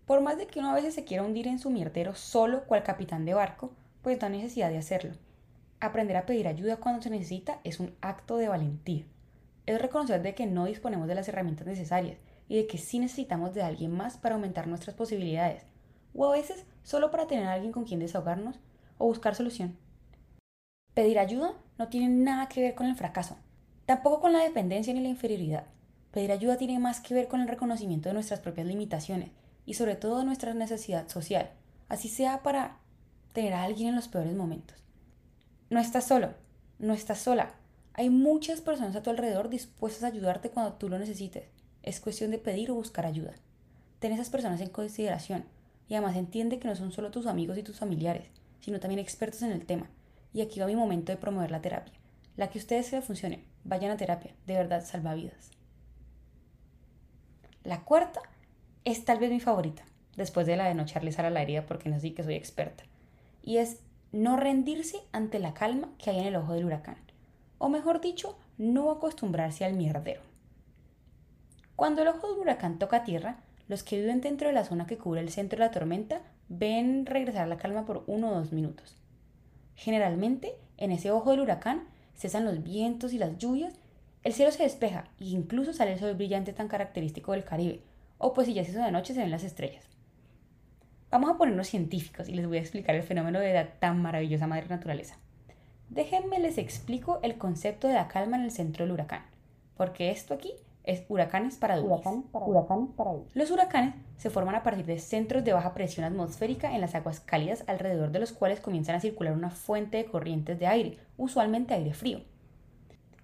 Por 0.09 0.23
más 0.23 0.39
de 0.39 0.47
que 0.47 0.59
uno 0.59 0.71
a 0.71 0.75
veces 0.75 0.95
se 0.95 1.05
quiera 1.05 1.23
hundir 1.23 1.47
en 1.49 1.59
su 1.59 1.69
mierdero 1.69 2.15
solo 2.15 2.65
cual 2.65 2.83
capitán 2.83 3.27
de 3.27 3.35
barco, 3.35 3.75
pues 4.01 4.23
hay 4.23 4.31
necesidad 4.31 4.71
de 4.71 4.79
hacerlo. 4.79 5.13
Aprender 5.81 6.17
a 6.17 6.25
pedir 6.25 6.49
ayuda 6.49 6.79
cuando 6.79 7.03
se 7.03 7.11
necesita 7.11 7.61
es 7.63 7.79
un 7.79 7.95
acto 8.01 8.39
de 8.39 8.49
valentía. 8.49 9.05
Es 9.67 9.83
reconocer 9.83 10.23
de 10.23 10.35
que 10.35 10.47
no 10.47 10.65
disponemos 10.65 11.09
de 11.09 11.15
las 11.15 11.29
herramientas 11.29 11.67
necesarias 11.67 12.17
y 12.49 12.57
de 12.57 12.67
que 12.67 12.79
sí 12.79 12.99
necesitamos 12.99 13.53
de 13.53 13.61
alguien 13.61 13.95
más 13.95 14.17
para 14.17 14.37
aumentar 14.37 14.67
nuestras 14.67 14.97
posibilidades, 14.97 15.67
o 16.15 16.27
a 16.27 16.33
veces 16.33 16.65
solo 16.85 17.11
para 17.11 17.27
tener 17.27 17.47
alguien 17.47 17.73
con 17.73 17.85
quien 17.85 18.01
desahogarnos 18.01 18.59
o 18.97 19.05
buscar 19.05 19.35
solución. 19.35 19.77
Pedir 20.95 21.19
ayuda 21.19 21.53
no 21.77 21.89
tiene 21.89 22.09
nada 22.09 22.49
que 22.49 22.63
ver 22.63 22.75
con 22.75 22.87
el 22.87 22.97
fracaso, 22.97 23.37
tampoco 23.85 24.21
con 24.21 24.33
la 24.33 24.43
dependencia 24.43 24.95
ni 24.95 25.01
la 25.03 25.09
inferioridad 25.09 25.67
Pedir 26.13 26.33
ayuda 26.33 26.57
tiene 26.57 26.79
más 26.79 27.01
que 27.01 27.13
ver 27.13 27.29
con 27.29 27.43
el 27.43 27.49
reconocimiento 27.49 28.09
de 28.09 28.15
nuestras 28.15 28.41
propias 28.41 28.67
limitaciones 28.67 29.29
y 29.69 29.75
sobre 29.75 29.97
todo 29.97 30.25
nuestra 30.25 30.55
necesidad 30.55 31.09
social, 31.09 31.51
así 31.91 32.09
sea 32.09 32.43
para 32.43 32.79
tener 33.35 33.53
a 33.53 33.65
alguien 33.65 33.91
en 33.91 33.97
los 33.97 34.09
peores 34.09 34.35
momentos. 34.35 34.79
No 35.69 35.79
estás 35.79 36.07
solo, 36.07 36.33
no 36.79 36.95
estás 36.95 37.19
sola. 37.19 37.53
Hay 37.93 38.09
muchas 38.09 38.63
personas 38.63 38.97
a 38.97 39.03
tu 39.03 39.11
alrededor 39.11 39.51
dispuestas 39.51 40.05
a 40.05 40.07
ayudarte 40.07 40.49
cuando 40.49 40.73
tú 40.73 40.89
lo 40.89 40.99
necesites. 40.99 41.51
Es 41.83 42.01
cuestión 42.01 42.31
de 42.31 42.39
pedir 42.39 42.71
o 42.71 42.77
buscar 42.77 43.05
ayuda. 43.05 43.35
Ten 43.99 44.11
esas 44.11 44.31
personas 44.31 44.63
en 44.63 44.71
consideración 44.71 45.45
y 45.87 45.97
además 45.97 46.17
entiende 46.17 46.59
que 46.59 46.67
no 46.67 46.75
son 46.75 46.91
solo 46.91 47.11
tus 47.11 47.27
amigos 47.27 47.59
y 47.59 47.63
tus 47.63 47.79
familiares, 47.79 48.29
sino 48.61 48.81
también 48.81 49.01
expertos 49.01 49.43
en 49.43 49.53
el 49.53 49.67
tema. 49.67 49.91
Y 50.33 50.41
aquí 50.41 50.61
va 50.61 50.67
mi 50.67 50.77
momento 50.77 51.13
de 51.13 51.19
promover 51.19 51.51
la 51.51 51.61
terapia. 51.61 51.93
La 52.39 52.49
que 52.49 52.59
ustedes 52.59 52.87
se 52.87 53.03
funcione, 53.03 53.45
vayan 53.65 53.91
a 53.91 53.99
terapia, 53.99 54.35
de 54.47 54.55
verdad 54.55 54.83
salva 54.87 55.13
vidas. 55.13 55.51
La 57.65 57.85
cuarta 57.85 58.23
es 58.91 59.05
tal 59.05 59.19
vez 59.19 59.31
mi 59.31 59.41
favorita, 59.41 59.85
después 60.17 60.47
de 60.47 60.57
la 60.57 60.67
de 60.67 60.75
no 60.75 60.83
echarle 60.83 61.13
sal 61.13 61.27
a 61.27 61.31
la 61.31 61.43
herida 61.43 61.67
porque 61.67 61.89
no 61.89 62.01
sé 62.01 62.15
que 62.15 62.25
soy 62.25 62.35
experta. 62.35 62.85
Y 63.43 63.59
es 63.59 63.81
no 64.13 64.37
rendirse 64.37 64.99
ante 65.13 65.39
la 65.39 65.55
calma 65.55 65.91
que 65.99 66.11
hay 66.11 66.19
en 66.21 66.27
el 66.27 66.37
ojo 66.37 66.55
del 66.55 66.65
huracán. 66.65 66.97
O 67.59 67.69
mejor 67.69 68.01
dicho, 68.01 68.39
no 68.57 68.91
acostumbrarse 68.91 69.65
al 69.65 69.75
mierdero. 69.75 70.23
Cuando 71.77 72.03
el 72.03 72.09
ojo 72.09 72.31
del 72.31 72.41
huracán 72.41 72.79
toca 72.79 73.05
tierra, 73.05 73.39
los 73.69 73.83
que 73.83 73.99
viven 73.99 74.21
dentro 74.21 74.49
de 74.49 74.55
la 74.55 74.65
zona 74.65 74.87
que 74.87 74.99
cubre 74.99 75.21
el 75.21 75.31
centro 75.31 75.59
de 75.59 75.67
la 75.67 75.71
tormenta 75.71 76.23
ven 76.49 77.05
regresar 77.05 77.47
la 77.47 77.59
calma 77.59 77.85
por 77.85 78.05
uno 78.07 78.31
o 78.31 78.35
dos 78.35 78.53
minutos. 78.53 78.97
Generalmente, 79.75 80.57
en 80.79 80.91
ese 80.91 81.11
ojo 81.11 81.31
del 81.31 81.41
huracán 81.41 81.87
cesan 82.17 82.45
los 82.45 82.63
vientos 82.65 83.13
y 83.13 83.19
las 83.19 83.37
lluvias, 83.39 83.75
el 84.25 84.33
cielo 84.33 84.51
se 84.51 84.65
despeja 84.65 85.05
e 85.21 85.27
incluso 85.27 85.73
sale 85.73 85.93
el 85.93 86.01
sol 86.01 86.15
brillante 86.15 86.53
tan 86.53 86.69
característico 86.69 87.33
del 87.33 87.45
Caribe, 87.45 87.83
o 88.19 88.35
pues 88.35 88.47
si 88.47 88.55
ya 88.55 88.65
se 88.65 88.73
hizo 88.73 88.83
de 88.83 88.93
noche 88.93 89.15
se 89.15 89.21
ven 89.21 89.31
las 89.31 89.45
estrellas. 89.45 89.85
Vamos 91.11 91.31
a 91.31 91.39
ponernos 91.39 91.69
científicos 91.69 92.29
y 92.29 92.35
les 92.35 92.47
voy 92.47 92.59
a 92.59 92.61
explicar 92.61 92.95
el 92.95 93.03
fenómeno 93.03 93.41
de 93.41 93.55
la 93.55 93.67
tan 93.79 94.03
maravillosa 94.03 94.47
madre 94.47 94.67
naturaleza. 94.69 95.17
Déjenme 95.89 96.39
les 96.39 96.59
explico 96.59 97.19
el 97.23 97.39
concepto 97.39 97.89
de 97.89 97.95
la 97.95 98.09
calma 98.09 98.37
en 98.37 98.43
el 98.43 98.51
centro 98.51 98.85
del 98.85 98.93
huracán, 98.93 99.23
porque 99.77 100.11
esto 100.11 100.35
aquí 100.35 100.53
es 100.85 101.05
huracanes 101.09 101.57
para 101.57 101.81
huracanes 101.81 102.25
para 102.33 103.13
Los 103.35 103.51
huracanes 103.51 103.95
se 104.17 104.31
forman 104.31 104.55
a 104.55 104.63
partir 104.63 104.85
de 104.87 104.99
centros 104.99 105.45
de 105.45 105.53
baja 105.53 105.75
presión 105.75 106.05
atmosférica 106.05 106.75
en 106.75 106.81
las 106.81 106.95
aguas 106.95 107.21
cálidas 107.21 107.65
alrededor 107.67 108.11
de 108.11 108.21
los 108.21 108.33
cuales 108.33 108.61
comienzan 108.61 108.97
a 108.97 109.01
circular 109.01 109.35
una 109.35 109.51
fuente 109.51 109.99
de 109.99 110.07
corrientes 110.07 110.59
de 110.59 110.67
aire, 110.67 110.99
usualmente 111.17 111.75
aire 111.75 111.95
frío. 111.95 112.21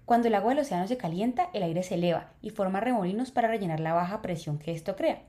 Cuando 0.05 0.27
el 0.27 0.35
agua 0.35 0.51
del 0.51 0.59
océano 0.59 0.87
se 0.87 0.97
calienta, 0.97 1.49
el 1.53 1.63
aire 1.63 1.83
se 1.83 1.95
eleva 1.95 2.31
y 2.41 2.51
forma 2.51 2.79
remolinos 2.79 3.31
para 3.31 3.47
rellenar 3.47 3.79
la 3.79 3.93
baja 3.93 4.21
presión 4.21 4.59
que 4.59 4.71
esto 4.71 4.95
crea 4.95 5.21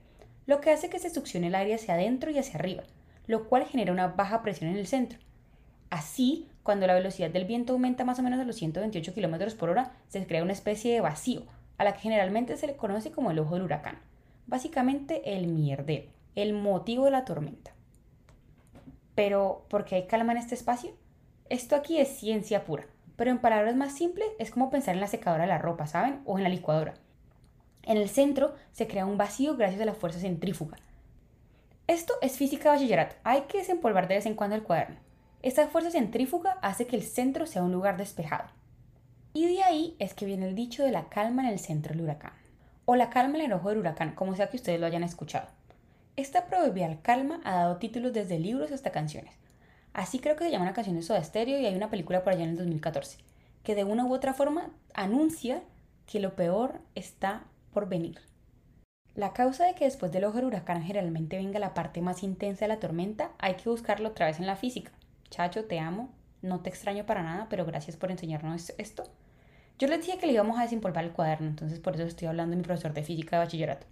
lo 0.47 0.61
que 0.61 0.71
hace 0.71 0.89
que 0.89 0.99
se 0.99 1.11
succione 1.11 1.49
el 1.49 1.55
aire 1.55 1.75
hacia 1.75 1.95
adentro 1.95 2.31
y 2.31 2.39
hacia 2.39 2.59
arriba, 2.59 2.85
lo 3.27 3.49
cual 3.49 3.67
genera 3.67 3.93
una 3.93 4.09
baja 4.09 4.43
presión 4.43 4.71
en 4.71 4.77
el 4.77 4.87
centro. 4.87 5.19
Así, 5.91 6.49
cuando 6.63 6.87
la 6.87 6.95
velocidad 6.95 7.31
del 7.31 7.45
viento 7.45 7.73
aumenta 7.73 8.05
más 8.05 8.19
o 8.19 8.23
menos 8.23 8.41
a 8.41 8.45
los 8.45 8.57
128 8.57 9.13
km 9.13 9.55
por 9.57 9.71
hora, 9.71 9.93
se 10.09 10.25
crea 10.27 10.43
una 10.43 10.53
especie 10.53 10.93
de 10.93 11.01
vacío, 11.01 11.43
a 11.79 11.85
la 11.85 11.93
que 11.93 12.01
generalmente 12.01 12.57
se 12.57 12.67
le 12.67 12.77
conoce 12.77 13.11
como 13.11 13.31
el 13.31 13.39
ojo 13.39 13.55
del 13.55 13.65
huracán. 13.65 13.99
Básicamente 14.47 15.37
el 15.37 15.49
mierdero, 15.49 16.07
el 16.37 16.53
motivo 16.53 17.05
de 17.05 17.11
la 17.11 17.25
tormenta. 17.25 17.73
Pero, 19.15 19.67
¿por 19.69 19.85
qué 19.85 19.97
hay 19.97 20.07
calma 20.07 20.33
en 20.33 20.39
este 20.39 20.55
espacio? 20.55 20.93
Esto 21.49 21.75
aquí 21.75 21.99
es 21.99 22.09
ciencia 22.09 22.65
pura, 22.65 22.87
pero 23.17 23.31
en 23.31 23.39
palabras 23.39 23.75
más 23.77 23.95
simples 23.95 24.29
es 24.39 24.51
como 24.51 24.71
pensar 24.71 24.95
en 24.95 25.01
la 25.01 25.07
secadora 25.07 25.45
de 25.45 25.49
la 25.49 25.59
ropa, 25.59 25.87
¿saben? 25.87 26.21
O 26.25 26.39
en 26.39 26.45
la 26.45 26.51
licuadora. 26.51 26.95
En 27.83 27.97
el 27.97 28.09
centro 28.09 28.55
se 28.73 28.87
crea 28.87 29.07
un 29.07 29.17
vacío 29.17 29.57
gracias 29.57 29.81
a 29.81 29.87
la 29.87 29.95
fuerza 29.95 30.21
centrífuga. 30.21 30.77
Esto 31.87 32.15
es 32.21 32.37
física 32.37 32.71
bachillerato. 32.71 33.15
Hay 33.23 33.43
que 33.43 33.59
desempolvar 33.59 34.09
de 34.09 34.17
vez 34.17 34.27
en 34.27 34.35
cuando 34.35 34.57
el 34.57 34.65
cuaderno. 34.65 34.97
Esta 35.43 35.69
fuerza 35.69 35.93
centrífuga 35.93 36.59
hace 36.63 36.87
que 36.87 36.97
el 36.97 37.03
centro 37.03 37.47
sea 37.47 37.63
un 37.63 37.71
lugar 37.71 37.97
despejado. 37.97 38.49
Y 39.33 39.47
de 39.47 39.63
ahí 39.63 39.97
es 40.01 40.13
que 40.13 40.27
viene 40.27 40.49
el 40.49 40.57
dicho 40.57 40.83
de 40.83 40.91
la 40.91 41.09
calma 41.09 41.43
en 41.43 41.49
el 41.49 41.61
centro 41.61 41.93
del 41.93 42.03
huracán. 42.03 42.33
O 42.87 42.97
la 42.97 43.11
calma 43.11 43.39
en 43.39 43.45
el 43.45 43.53
ojo 43.53 43.69
del 43.69 43.79
huracán, 43.79 44.15
como 44.15 44.35
sea 44.35 44.51
que 44.51 44.57
ustedes 44.57 44.81
lo 44.81 44.87
hayan 44.87 45.05
escuchado. 45.05 45.47
Esta 46.17 46.47
proverbial 46.47 47.01
calma 47.03 47.41
ha 47.45 47.55
dado 47.55 47.77
títulos 47.77 48.13
desde 48.13 48.39
libros 48.39 48.73
hasta 48.73 48.91
canciones. 48.91 49.35
Así 49.97 50.19
creo 50.19 50.37
que 50.37 50.45
se 50.45 50.51
llama 50.51 50.65
una 50.65 50.75
canción 50.75 50.95
de 50.95 51.01
Soda 51.01 51.25
Stereo 51.25 51.59
y 51.59 51.65
hay 51.65 51.75
una 51.75 51.89
película 51.89 52.23
por 52.23 52.35
allá 52.35 52.45
en 52.45 52.51
el 52.51 52.59
2014, 52.59 53.17
que 53.63 53.75
de 53.75 53.85
una 53.85 54.05
u 54.05 54.13
otra 54.13 54.35
forma 54.35 54.69
anuncia 54.93 55.63
que 56.05 56.21
lo 56.21 56.37
peor 56.37 56.83
está 56.95 57.45
por 57.73 57.89
venir. 57.89 58.21
La 59.15 59.33
causa 59.33 59.65
de 59.65 59.75
que 59.75 59.87
después 59.87 60.13
del 60.13 60.25
ojo 60.25 60.37
del 60.37 60.45
huracán 60.45 60.83
generalmente 60.83 61.39
venga 61.39 61.59
la 61.59 61.73
parte 61.73 62.03
más 62.03 62.23
intensa 62.23 62.67
de 62.67 62.69
la 62.69 62.79
tormenta 62.79 63.31
hay 63.39 63.55
que 63.55 63.71
buscarlo 63.71 64.11
otra 64.11 64.27
vez 64.27 64.39
en 64.39 64.45
la 64.45 64.57
física. 64.57 64.93
Chacho, 65.31 65.65
te 65.65 65.79
amo, 65.79 66.11
no 66.43 66.61
te 66.61 66.69
extraño 66.69 67.07
para 67.07 67.23
nada, 67.23 67.47
pero 67.49 67.65
gracias 67.65 67.97
por 67.97 68.11
enseñarnos 68.11 68.75
esto. 68.77 69.05
Yo 69.79 69.89
les 69.89 70.05
dije 70.05 70.19
que 70.19 70.27
le 70.27 70.35
íbamos 70.35 70.59
a 70.59 70.65
desempolvar 70.65 71.05
el 71.05 71.13
cuaderno, 71.13 71.49
entonces 71.49 71.81
por 71.81 71.95
eso 71.95 72.05
estoy 72.05 72.29
hablando 72.29 72.51
de 72.51 72.59
mi 72.59 72.65
profesor 72.65 72.93
de 72.93 73.03
física 73.03 73.37
de 73.37 73.47
bachillerato. 73.47 73.87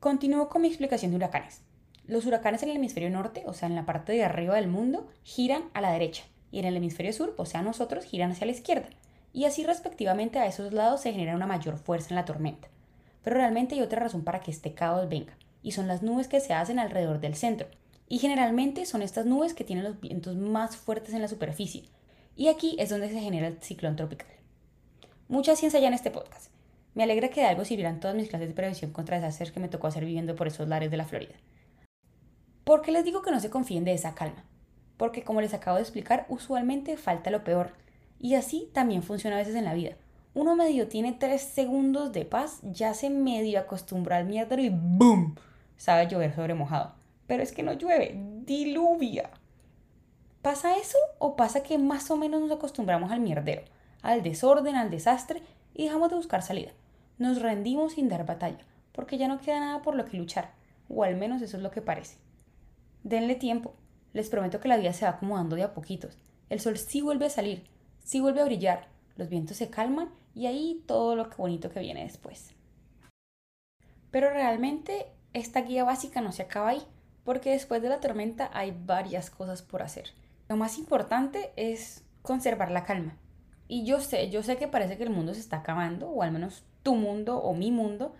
Continúo 0.00 0.48
con 0.48 0.62
mi 0.62 0.68
explicación 0.68 1.12
de 1.12 1.18
huracanes. 1.18 1.62
Los 2.06 2.26
huracanes 2.26 2.62
en 2.62 2.68
el 2.68 2.76
hemisferio 2.76 3.08
norte, 3.08 3.44
o 3.46 3.54
sea, 3.54 3.66
en 3.66 3.74
la 3.74 3.86
parte 3.86 4.12
de 4.12 4.24
arriba 4.24 4.56
del 4.56 4.68
mundo, 4.68 5.08
giran 5.22 5.64
a 5.72 5.80
la 5.80 5.90
derecha 5.90 6.24
y 6.50 6.58
en 6.58 6.66
el 6.66 6.76
hemisferio 6.76 7.12
sur, 7.12 7.34
o 7.38 7.46
sea, 7.46 7.62
nosotros, 7.62 8.04
giran 8.04 8.30
hacia 8.30 8.46
la 8.46 8.52
izquierda. 8.52 8.88
Y 9.32 9.46
así 9.46 9.64
respectivamente 9.64 10.38
a 10.38 10.46
esos 10.46 10.72
lados 10.72 11.00
se 11.00 11.12
genera 11.12 11.34
una 11.34 11.46
mayor 11.46 11.78
fuerza 11.78 12.10
en 12.10 12.16
la 12.16 12.26
tormenta. 12.26 12.68
Pero 13.22 13.36
realmente 13.36 13.74
hay 13.74 13.80
otra 13.80 14.00
razón 14.00 14.22
para 14.22 14.40
que 14.40 14.50
este 14.50 14.74
caos 14.74 15.08
venga, 15.08 15.32
y 15.62 15.72
son 15.72 15.88
las 15.88 16.02
nubes 16.02 16.28
que 16.28 16.40
se 16.40 16.52
hacen 16.52 16.78
alrededor 16.78 17.20
del 17.20 17.34
centro. 17.34 17.68
Y 18.06 18.18
generalmente 18.18 18.84
son 18.84 19.00
estas 19.00 19.24
nubes 19.24 19.54
que 19.54 19.64
tienen 19.64 19.84
los 19.84 19.98
vientos 19.98 20.36
más 20.36 20.76
fuertes 20.76 21.14
en 21.14 21.22
la 21.22 21.28
superficie. 21.28 21.84
Y 22.36 22.48
aquí 22.48 22.76
es 22.78 22.90
donde 22.90 23.08
se 23.08 23.20
genera 23.20 23.48
el 23.48 23.62
ciclón 23.62 23.96
tropical. 23.96 24.28
Mucha 25.26 25.56
ciencia 25.56 25.80
ya 25.80 25.88
en 25.88 25.94
este 25.94 26.10
podcast. 26.10 26.50
Me 26.94 27.02
alegra 27.02 27.30
que 27.30 27.40
de 27.40 27.46
algo 27.46 27.64
sirvieran 27.64 27.98
todas 27.98 28.14
mis 28.14 28.28
clases 28.28 28.48
de 28.48 28.54
prevención 28.54 28.92
contra 28.92 29.16
desastres 29.16 29.50
que 29.50 29.60
me 29.60 29.68
tocó 29.68 29.86
hacer 29.86 30.04
viviendo 30.04 30.36
por 30.36 30.46
esos 30.46 30.68
lares 30.68 30.90
de 30.90 30.98
la 30.98 31.06
Florida. 31.06 31.34
¿Por 32.64 32.82
qué 32.82 32.92
les 32.92 33.04
digo 33.04 33.22
que 33.22 33.30
no 33.30 33.40
se 33.40 33.50
confíen 33.50 33.84
de 33.84 33.92
esa 33.92 34.14
calma? 34.14 34.44
Porque 34.96 35.22
como 35.22 35.40
les 35.40 35.54
acabo 35.54 35.76
de 35.76 35.82
explicar, 35.82 36.26
usualmente 36.28 36.96
falta 36.96 37.30
lo 37.30 37.44
peor. 37.44 37.72
Y 38.18 38.34
así 38.34 38.70
también 38.72 39.02
funciona 39.02 39.36
a 39.36 39.40
veces 39.40 39.54
en 39.54 39.64
la 39.64 39.74
vida 39.74 39.96
uno 40.34 40.56
medio 40.56 40.88
tiene 40.88 41.12
tres 41.12 41.42
segundos 41.42 42.12
de 42.12 42.24
paz, 42.24 42.58
ya 42.62 42.92
se 42.92 43.08
medio 43.08 43.60
acostumbra 43.60 44.16
al 44.16 44.26
mierdero 44.26 44.60
y 44.60 44.68
¡boom! 44.68 45.36
Sabe 45.76 46.08
llover 46.08 46.34
sobre 46.34 46.54
mojado. 46.54 46.94
Pero 47.28 47.42
es 47.42 47.52
que 47.52 47.62
no 47.62 47.72
llueve, 47.72 48.20
diluvia. 48.44 49.30
¿Pasa 50.42 50.76
eso 50.76 50.98
o 51.18 51.36
pasa 51.36 51.62
que 51.62 51.78
más 51.78 52.10
o 52.10 52.16
menos 52.16 52.40
nos 52.40 52.50
acostumbramos 52.50 53.12
al 53.12 53.20
mierdero, 53.20 53.62
al 54.02 54.24
desorden, 54.24 54.74
al 54.74 54.90
desastre 54.90 55.40
y 55.72 55.84
dejamos 55.84 56.10
de 56.10 56.16
buscar 56.16 56.42
salida? 56.42 56.72
Nos 57.16 57.40
rendimos 57.40 57.92
sin 57.92 58.08
dar 58.08 58.26
batalla, 58.26 58.58
porque 58.90 59.18
ya 59.18 59.28
no 59.28 59.38
queda 59.38 59.60
nada 59.60 59.82
por 59.82 59.94
lo 59.94 60.04
que 60.04 60.16
luchar, 60.16 60.50
o 60.88 61.04
al 61.04 61.14
menos 61.14 61.42
eso 61.42 61.56
es 61.56 61.62
lo 61.62 61.70
que 61.70 61.80
parece. 61.80 62.16
Denle 63.04 63.34
tiempo, 63.34 63.74
les 64.14 64.30
prometo 64.30 64.60
que 64.60 64.68
la 64.68 64.78
vida 64.78 64.94
se 64.94 65.04
va 65.04 65.12
acomodando 65.12 65.56
de 65.56 65.62
a 65.62 65.74
poquitos. 65.74 66.16
El 66.48 66.58
sol 66.58 66.78
sí 66.78 67.02
vuelve 67.02 67.26
a 67.26 67.30
salir, 67.30 67.64
sí 68.02 68.18
vuelve 68.18 68.40
a 68.40 68.46
brillar, 68.46 68.88
los 69.16 69.28
vientos 69.28 69.58
se 69.58 69.68
calman 69.68 70.08
y 70.34 70.46
ahí 70.46 70.82
todo 70.86 71.14
lo 71.14 71.28
bonito 71.36 71.70
que 71.70 71.80
viene 71.80 72.04
después. 72.04 72.54
Pero 74.10 74.30
realmente 74.30 75.06
esta 75.34 75.60
guía 75.60 75.84
básica 75.84 76.22
no 76.22 76.32
se 76.32 76.42
acaba 76.42 76.70
ahí, 76.70 76.82
porque 77.24 77.50
después 77.50 77.82
de 77.82 77.90
la 77.90 78.00
tormenta 78.00 78.50
hay 78.54 78.74
varias 78.86 79.28
cosas 79.28 79.60
por 79.60 79.82
hacer. 79.82 80.12
Lo 80.48 80.56
más 80.56 80.78
importante 80.78 81.52
es 81.56 82.04
conservar 82.22 82.70
la 82.70 82.84
calma. 82.84 83.18
Y 83.68 83.84
yo 83.84 84.00
sé, 84.00 84.30
yo 84.30 84.42
sé 84.42 84.56
que 84.56 84.66
parece 84.66 84.96
que 84.96 85.04
el 85.04 85.10
mundo 85.10 85.34
se 85.34 85.40
está 85.40 85.58
acabando, 85.58 86.08
o 86.08 86.22
al 86.22 86.32
menos 86.32 86.64
tu 86.82 86.94
mundo 86.94 87.36
o 87.36 87.52
mi 87.54 87.70
mundo, 87.70 88.14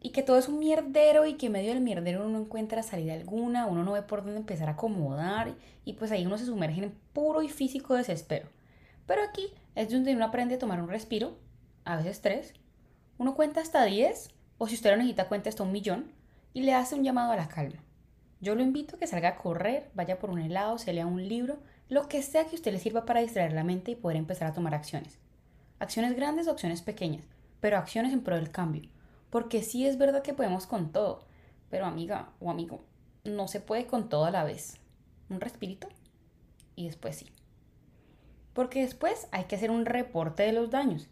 y 0.00 0.10
que 0.10 0.22
todo 0.22 0.38
es 0.38 0.48
un 0.48 0.58
mierdero 0.58 1.26
y 1.26 1.34
que 1.34 1.46
en 1.46 1.52
medio 1.52 1.74
del 1.74 1.82
mierdero 1.82 2.20
uno 2.20 2.30
no 2.30 2.44
encuentra 2.44 2.82
salida 2.82 3.14
alguna, 3.14 3.66
uno 3.66 3.82
no 3.82 3.92
ve 3.92 4.02
por 4.02 4.22
dónde 4.22 4.38
empezar 4.38 4.68
a 4.68 4.72
acomodar, 4.72 5.54
y 5.84 5.94
pues 5.94 6.12
ahí 6.12 6.26
uno 6.26 6.38
se 6.38 6.46
sumerge 6.46 6.84
en 6.84 6.94
puro 7.12 7.42
y 7.42 7.48
físico 7.48 7.94
desespero. 7.94 8.48
Pero 9.06 9.22
aquí 9.22 9.52
es 9.74 9.90
donde 9.90 10.14
uno 10.14 10.24
aprende 10.24 10.56
a 10.56 10.58
tomar 10.58 10.80
un 10.80 10.88
respiro, 10.88 11.36
a 11.84 11.96
veces 11.96 12.20
tres, 12.20 12.54
uno 13.16 13.34
cuenta 13.34 13.60
hasta 13.60 13.84
10, 13.84 14.30
o 14.58 14.68
si 14.68 14.74
usted 14.74 14.90
lo 14.90 14.96
necesita, 14.96 15.28
cuenta 15.28 15.48
hasta 15.48 15.62
un 15.62 15.72
millón, 15.72 16.12
y 16.52 16.62
le 16.62 16.74
hace 16.74 16.94
un 16.94 17.04
llamado 17.04 17.32
a 17.32 17.36
la 17.36 17.48
calma. 17.48 17.82
Yo 18.40 18.54
lo 18.54 18.62
invito 18.62 18.94
a 18.94 18.98
que 18.98 19.06
salga 19.08 19.30
a 19.30 19.36
correr, 19.36 19.90
vaya 19.94 20.18
por 20.18 20.30
un 20.30 20.38
helado, 20.38 20.78
se 20.78 20.92
lea 20.92 21.06
un 21.06 21.26
libro, 21.26 21.58
lo 21.88 22.08
que 22.08 22.22
sea 22.22 22.44
que 22.44 22.54
usted 22.54 22.72
le 22.72 22.78
sirva 22.78 23.04
para 23.04 23.20
distraer 23.20 23.52
la 23.52 23.64
mente 23.64 23.90
y 23.90 23.96
poder 23.96 24.16
empezar 24.16 24.48
a 24.48 24.52
tomar 24.52 24.74
acciones. 24.74 25.18
Acciones 25.80 26.14
grandes 26.14 26.46
o 26.46 26.52
acciones 26.52 26.82
pequeñas, 26.82 27.24
pero 27.60 27.78
acciones 27.78 28.12
en 28.12 28.20
pro 28.20 28.36
del 28.36 28.50
cambio. 28.50 28.88
Porque 29.30 29.62
sí 29.62 29.86
es 29.86 29.98
verdad 29.98 30.22
que 30.22 30.34
podemos 30.34 30.66
con 30.66 30.92
todo, 30.92 31.26
pero 31.70 31.86
amiga 31.86 32.32
o 32.40 32.50
amigo, 32.50 32.84
no 33.24 33.48
se 33.48 33.60
puede 33.60 33.86
con 33.86 34.08
todo 34.08 34.24
a 34.24 34.30
la 34.30 34.44
vez. 34.44 34.78
Un 35.28 35.40
respirito 35.40 35.88
y 36.76 36.86
después 36.86 37.16
sí. 37.16 37.26
Porque 38.54 38.80
después 38.82 39.28
hay 39.30 39.44
que 39.44 39.56
hacer 39.56 39.70
un 39.70 39.86
reporte 39.86 40.42
de 40.42 40.52
los 40.52 40.70
daños 40.70 41.08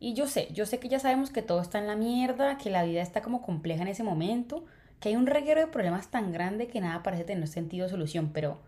Y 0.00 0.14
yo 0.14 0.26
sé, 0.28 0.48
yo 0.52 0.66
sé 0.66 0.80
que 0.80 0.88
ya 0.88 1.00
sabemos 1.00 1.30
que 1.30 1.42
todo 1.42 1.60
está 1.60 1.78
en 1.78 1.86
la 1.88 1.96
mierda, 1.96 2.58
que 2.58 2.70
la 2.70 2.84
vida 2.84 3.02
está 3.02 3.22
como 3.22 3.42
compleja 3.42 3.82
en 3.82 3.88
ese 3.88 4.04
momento, 4.04 4.64
que 5.00 5.10
hay 5.10 5.16
un 5.16 5.26
reguero 5.26 5.60
de 5.60 5.66
problemas 5.68 6.10
tan 6.10 6.32
grande 6.32 6.68
que 6.68 6.80
nada 6.80 7.02
parece 7.02 7.24
tener 7.24 7.48
sentido 7.48 7.86
o 7.86 7.88
solución, 7.90 8.32
pero 8.32 8.60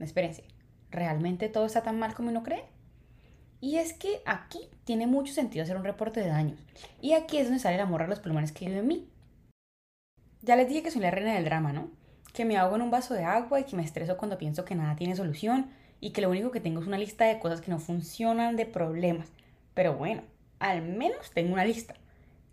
espérense, 0.00 0.44
¿realmente 0.90 1.48
todo 1.48 1.66
está 1.66 1.82
tan 1.82 1.98
mal 1.98 2.14
como 2.14 2.30
uno 2.30 2.42
cree? 2.44 2.64
Y 3.60 3.76
es 3.76 3.92
que 3.92 4.20
aquí 4.24 4.60
tiene 4.84 5.06
mucho 5.06 5.32
sentido 5.32 5.64
hacer 5.64 5.76
un 5.76 5.84
reporte 5.84 6.20
de 6.20 6.28
daños. 6.28 6.60
Y 7.00 7.12
aquí 7.12 7.38
es 7.38 7.44
donde 7.44 7.60
sale 7.60 7.74
el 7.74 7.80
amor 7.80 8.02
a 8.02 8.06
los 8.06 8.20
pulmones 8.20 8.52
que 8.52 8.66
vive 8.66 8.78
en 8.78 8.86
mí. 8.86 9.08
Ya 10.42 10.54
les 10.54 10.68
dije 10.68 10.82
que 10.82 10.90
soy 10.90 11.02
la 11.02 11.10
reina 11.10 11.34
del 11.34 11.44
drama, 11.44 11.72
¿no? 11.72 11.90
Que 12.32 12.44
me 12.44 12.56
ahogo 12.56 12.76
en 12.76 12.82
un 12.82 12.90
vaso 12.90 13.14
de 13.14 13.24
agua 13.24 13.58
y 13.58 13.64
que 13.64 13.74
me 13.74 13.82
estreso 13.82 14.16
cuando 14.16 14.38
pienso 14.38 14.64
que 14.64 14.76
nada 14.76 14.94
tiene 14.94 15.16
solución 15.16 15.70
y 16.00 16.10
que 16.10 16.20
lo 16.20 16.30
único 16.30 16.52
que 16.52 16.60
tengo 16.60 16.80
es 16.80 16.86
una 16.86 16.98
lista 16.98 17.24
de 17.24 17.40
cosas 17.40 17.60
que 17.60 17.72
no 17.72 17.80
funcionan, 17.80 18.54
de 18.54 18.66
problemas. 18.66 19.28
Pero 19.74 19.94
bueno, 19.96 20.22
al 20.60 20.82
menos 20.82 21.32
tengo 21.32 21.52
una 21.52 21.64
lista. 21.64 21.94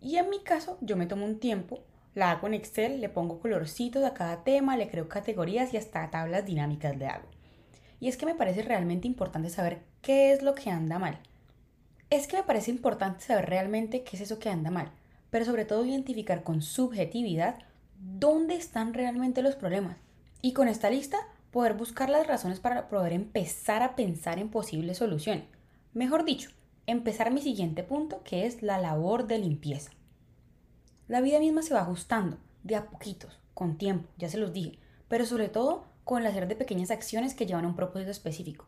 Y 0.00 0.16
en 0.16 0.28
mi 0.28 0.40
caso, 0.42 0.78
yo 0.80 0.96
me 0.96 1.06
tomo 1.06 1.24
un 1.24 1.38
tiempo, 1.38 1.84
la 2.14 2.32
hago 2.32 2.48
en 2.48 2.54
Excel, 2.54 3.00
le 3.00 3.08
pongo 3.08 3.38
colorcitos 3.38 4.04
a 4.04 4.14
cada 4.14 4.42
tema, 4.42 4.76
le 4.76 4.88
creo 4.88 5.08
categorías 5.08 5.72
y 5.72 5.76
hasta 5.76 6.10
tablas 6.10 6.44
dinámicas 6.44 6.96
le 6.96 7.06
hago. 7.06 7.28
Y 8.00 8.08
es 8.08 8.16
que 8.16 8.26
me 8.26 8.34
parece 8.34 8.62
realmente 8.62 9.06
importante 9.06 9.50
saber 9.50 9.82
qué 10.06 10.32
es 10.32 10.42
lo 10.42 10.54
que 10.54 10.70
anda 10.70 11.00
mal. 11.00 11.18
Es 12.10 12.28
que 12.28 12.36
me 12.36 12.44
parece 12.44 12.70
importante 12.70 13.24
saber 13.24 13.46
realmente 13.46 14.04
qué 14.04 14.14
es 14.14 14.22
eso 14.22 14.38
que 14.38 14.48
anda 14.48 14.70
mal, 14.70 14.92
pero 15.30 15.44
sobre 15.44 15.64
todo 15.64 15.84
identificar 15.84 16.44
con 16.44 16.62
subjetividad 16.62 17.58
dónde 17.98 18.54
están 18.54 18.94
realmente 18.94 19.42
los 19.42 19.56
problemas. 19.56 19.96
Y 20.42 20.52
con 20.52 20.68
esta 20.68 20.90
lista 20.90 21.18
poder 21.50 21.74
buscar 21.74 22.08
las 22.08 22.24
razones 22.24 22.60
para 22.60 22.88
poder 22.88 23.14
empezar 23.14 23.82
a 23.82 23.96
pensar 23.96 24.38
en 24.38 24.48
posibles 24.48 24.98
soluciones. 24.98 25.42
Mejor 25.92 26.24
dicho, 26.24 26.50
empezar 26.86 27.32
mi 27.32 27.42
siguiente 27.42 27.82
punto, 27.82 28.22
que 28.22 28.46
es 28.46 28.62
la 28.62 28.78
labor 28.78 29.26
de 29.26 29.38
limpieza. 29.40 29.90
La 31.08 31.20
vida 31.20 31.40
misma 31.40 31.62
se 31.62 31.74
va 31.74 31.80
ajustando, 31.80 32.38
de 32.62 32.76
a 32.76 32.86
poquitos, 32.86 33.40
con 33.54 33.76
tiempo, 33.76 34.08
ya 34.18 34.28
se 34.28 34.38
los 34.38 34.52
dije, 34.52 34.78
pero 35.08 35.26
sobre 35.26 35.48
todo 35.48 35.84
con 36.04 36.20
el 36.20 36.28
hacer 36.28 36.46
de 36.46 36.54
pequeñas 36.54 36.92
acciones 36.92 37.34
que 37.34 37.44
llevan 37.44 37.64
a 37.64 37.68
un 37.68 37.74
propósito 37.74 38.12
específico. 38.12 38.66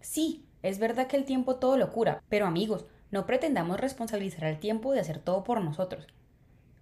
Sí, 0.00 0.44
es 0.62 0.78
verdad 0.78 1.06
que 1.06 1.16
el 1.16 1.24
tiempo 1.24 1.56
todo 1.56 1.76
lo 1.76 1.92
cura, 1.92 2.22
pero 2.28 2.46
amigos, 2.46 2.86
no 3.10 3.26
pretendamos 3.26 3.80
responsabilizar 3.80 4.44
al 4.44 4.60
tiempo 4.60 4.92
de 4.92 5.00
hacer 5.00 5.18
todo 5.18 5.42
por 5.42 5.60
nosotros. 5.62 6.06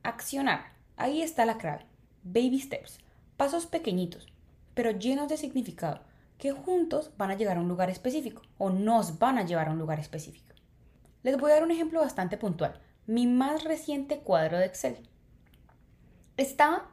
Accionar, 0.02 0.72
ahí 0.96 1.22
está 1.22 1.44
la 1.44 1.58
clave. 1.58 1.86
Baby 2.22 2.60
steps, 2.60 2.98
pasos 3.36 3.66
pequeñitos, 3.66 4.26
pero 4.74 4.90
llenos 4.90 5.28
de 5.28 5.36
significado, 5.36 6.00
que 6.38 6.52
juntos 6.52 7.12
van 7.16 7.30
a 7.30 7.36
llegar 7.36 7.56
a 7.56 7.60
un 7.60 7.68
lugar 7.68 7.90
específico 7.90 8.42
o 8.58 8.70
nos 8.70 9.18
van 9.18 9.38
a 9.38 9.44
llevar 9.44 9.68
a 9.68 9.72
un 9.72 9.78
lugar 9.78 10.00
específico. 10.00 10.54
Les 11.22 11.36
voy 11.36 11.50
a 11.50 11.54
dar 11.54 11.62
un 11.64 11.70
ejemplo 11.70 12.00
bastante 12.00 12.36
puntual. 12.36 12.80
Mi 13.06 13.26
más 13.26 13.64
reciente 13.64 14.18
cuadro 14.20 14.58
de 14.58 14.66
Excel. 14.66 14.96
Estaba, 16.36 16.90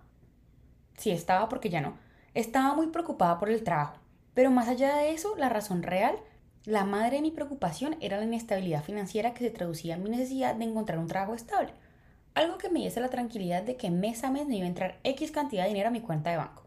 sí 0.98 1.12
estaba 1.12 1.50
porque 1.50 1.70
ya 1.70 1.82
no, 1.82 1.98
estaba 2.34 2.74
muy 2.74 2.88
preocupada 2.88 3.38
por 3.38 3.50
el 3.50 3.63
trabajo, 3.63 3.98
pero 4.34 4.50
más 4.50 4.68
allá 4.68 4.96
de 4.96 5.12
eso, 5.12 5.36
la 5.38 5.50
razón 5.50 5.84
real, 5.84 6.18
la 6.65 6.84
madre 6.84 7.17
de 7.17 7.22
mi 7.22 7.31
preocupación 7.31 7.95
era 8.01 8.17
la 8.17 8.25
inestabilidad 8.25 8.84
financiera 8.84 9.34
que 9.34 9.43
se 9.43 9.51
traducía 9.51 9.95
en 9.95 10.03
mi 10.03 10.10
necesidad 10.10 10.55
de 10.55 10.65
encontrar 10.65 11.00
un 11.00 11.07
trabajo 11.07 11.36
estable. 11.36 11.74
Algo 12.34 12.57
que 12.57 12.69
me 12.69 12.79
diese 12.79 13.00
la 13.00 13.10
tranquilidad 13.10 13.63
de 13.63 13.77
que 13.77 13.91
mes 13.91 14.24
a 14.24 14.31
mes 14.31 14.48
me 14.48 14.57
iba 14.57 14.65
a 14.65 14.69
entrar 14.69 15.00
X 15.03 15.31
cantidad 15.31 15.63
de 15.63 15.69
dinero 15.69 15.89
a 15.89 15.91
mi 15.91 16.01
cuenta 16.01 16.31
de 16.31 16.38
banco. 16.38 16.63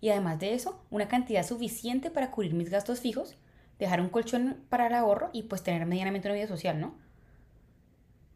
Y 0.00 0.10
además 0.10 0.38
de 0.38 0.54
eso, 0.54 0.80
una 0.90 1.08
cantidad 1.08 1.44
suficiente 1.44 2.10
para 2.10 2.30
cubrir 2.30 2.54
mis 2.54 2.70
gastos 2.70 3.00
fijos, 3.00 3.36
dejar 3.78 4.00
un 4.00 4.10
colchón 4.10 4.64
para 4.68 4.86
el 4.86 4.94
ahorro 4.94 5.30
y 5.32 5.44
pues 5.44 5.62
tener 5.62 5.86
medianamente 5.86 6.28
una 6.28 6.36
vida 6.36 6.46
social, 6.46 6.80
¿no? 6.80 6.94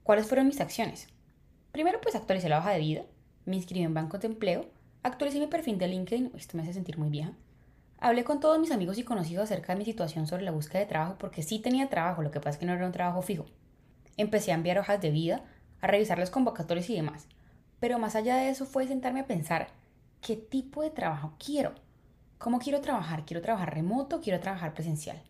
¿Cuáles 0.02 0.26
fueron 0.26 0.47
mis 0.47 0.61
acciones? 0.61 1.09
Primero 1.71 2.00
pues 2.00 2.16
actualicé 2.16 2.49
la 2.49 2.59
hoja 2.59 2.71
de 2.71 2.81
vida, 2.81 3.02
me 3.45 3.57
inscribí 3.57 3.85
en 3.85 3.95
bancos 3.95 4.21
de 4.21 4.26
empleo, 4.26 4.66
Actualicé 5.04 5.40
mi 5.40 5.49
perfil 5.49 5.78
de 5.78 5.88
LinkedIn, 5.88 6.31
esto 6.37 6.57
me 6.57 6.62
hace 6.62 6.75
sentir 6.75 6.97
muy 6.97 7.11
vieja. 7.11 7.33
Hablé 8.04 8.25
con 8.25 8.41
todos 8.41 8.58
mis 8.58 8.73
amigos 8.73 8.99
y 8.99 9.04
conocidos 9.04 9.45
acerca 9.45 9.73
de 9.73 9.78
mi 9.78 9.84
situación 9.84 10.26
sobre 10.26 10.43
la 10.43 10.50
búsqueda 10.50 10.80
de 10.80 10.86
trabajo 10.86 11.15
porque 11.19 11.45
sí 11.45 11.60
tenía 11.60 11.88
trabajo, 11.88 12.21
lo 12.21 12.32
que 12.32 12.41
pasa 12.41 12.50
es 12.50 12.58
que 12.58 12.67
no 12.67 12.73
era 12.73 12.84
un 12.84 12.91
trabajo 12.91 13.23
fijo. 13.23 13.45
Empecé 14.17 14.50
a 14.50 14.56
enviar 14.56 14.80
hojas 14.80 15.00
de 15.00 15.12
vida, 15.12 15.45
a 15.80 15.86
revisar 15.86 16.19
los 16.19 16.30
convocatorios 16.30 16.91
y 16.91 16.97
demás. 16.97 17.28
Pero 17.78 18.00
más 18.00 18.17
allá 18.17 18.34
de 18.34 18.49
eso 18.49 18.67
fue 18.67 18.88
sentarme 18.88 19.21
a 19.21 19.28
pensar 19.28 19.69
qué 20.21 20.34
tipo 20.34 20.82
de 20.82 20.91
trabajo 20.91 21.34
quiero. 21.38 21.75
¿Cómo 22.38 22.58
quiero 22.58 22.80
trabajar? 22.80 23.25
¿Quiero 23.25 23.41
trabajar 23.41 23.73
remoto? 23.73 24.21
¿Quiero 24.21 24.41
trabajar 24.41 24.75
presencial? 24.75 25.23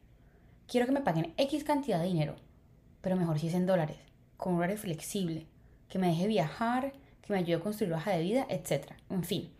Quiero 0.66 0.86
que 0.86 0.92
me 0.92 1.02
paguen 1.02 1.34
X 1.36 1.64
cantidad 1.64 2.00
de 2.00 2.06
dinero, 2.06 2.36
pero 3.02 3.16
mejor 3.16 3.38
si 3.38 3.48
es 3.48 3.54
en 3.54 3.66
dólares, 3.66 3.98
con 4.38 4.54
un 4.54 4.60
horario 4.60 4.78
flexible, 4.78 5.46
que 5.90 5.98
me 5.98 6.06
deje 6.06 6.26
viajar, 6.26 6.94
que 7.20 7.34
me 7.34 7.40
ayude 7.40 7.56
a 7.56 7.60
construir 7.60 7.92
hoja 7.92 8.12
de 8.12 8.22
vida, 8.22 8.46
etc. 8.48 8.92
En 9.10 9.24
fin, 9.24 9.52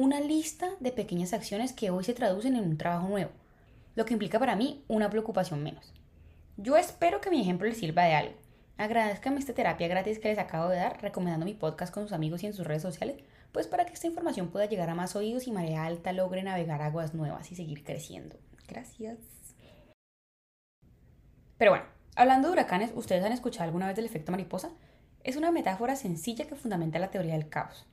una 0.00 0.18
lista 0.18 0.70
de 0.80 0.92
pequeñas 0.92 1.34
acciones 1.34 1.74
que 1.74 1.90
hoy 1.90 2.04
se 2.04 2.14
traducen 2.14 2.56
en 2.56 2.64
un 2.64 2.78
trabajo 2.78 3.06
nuevo, 3.06 3.32
lo 3.94 4.06
que 4.06 4.14
implica 4.14 4.38
para 4.38 4.56
mí 4.56 4.82
una 4.88 5.10
preocupación 5.10 5.62
menos. 5.62 5.92
Yo 6.56 6.78
espero 6.78 7.20
que 7.20 7.28
mi 7.28 7.42
ejemplo 7.42 7.68
les 7.68 7.76
sirva 7.76 8.04
de 8.04 8.14
algo. 8.14 8.34
Agradezcanme 8.78 9.40
esta 9.40 9.52
terapia 9.52 9.88
gratis 9.88 10.18
que 10.18 10.28
les 10.28 10.38
acabo 10.38 10.70
de 10.70 10.78
dar, 10.78 11.02
recomendando 11.02 11.44
mi 11.44 11.52
podcast 11.52 11.92
con 11.92 12.04
sus 12.04 12.12
amigos 12.12 12.42
y 12.42 12.46
en 12.46 12.54
sus 12.54 12.66
redes 12.66 12.80
sociales, 12.80 13.18
pues 13.52 13.66
para 13.66 13.84
que 13.84 13.92
esta 13.92 14.06
información 14.06 14.48
pueda 14.48 14.64
llegar 14.64 14.88
a 14.88 14.94
más 14.94 15.16
oídos 15.16 15.46
y 15.46 15.52
Marea 15.52 15.84
Alta 15.84 16.14
logre 16.14 16.42
navegar 16.42 16.80
aguas 16.80 17.12
nuevas 17.12 17.52
y 17.52 17.54
seguir 17.54 17.84
creciendo. 17.84 18.36
Gracias. 18.68 19.18
Pero 21.58 21.72
bueno, 21.72 21.84
hablando 22.16 22.48
de 22.48 22.52
huracanes, 22.52 22.92
¿ustedes 22.94 23.22
han 23.22 23.32
escuchado 23.32 23.64
alguna 23.64 23.86
vez 23.86 23.96
del 23.96 24.06
efecto 24.06 24.32
mariposa? 24.32 24.70
Es 25.24 25.36
una 25.36 25.52
metáfora 25.52 25.94
sencilla 25.94 26.46
que 26.46 26.56
fundamenta 26.56 26.98
la 26.98 27.10
teoría 27.10 27.34
del 27.34 27.50
caos 27.50 27.86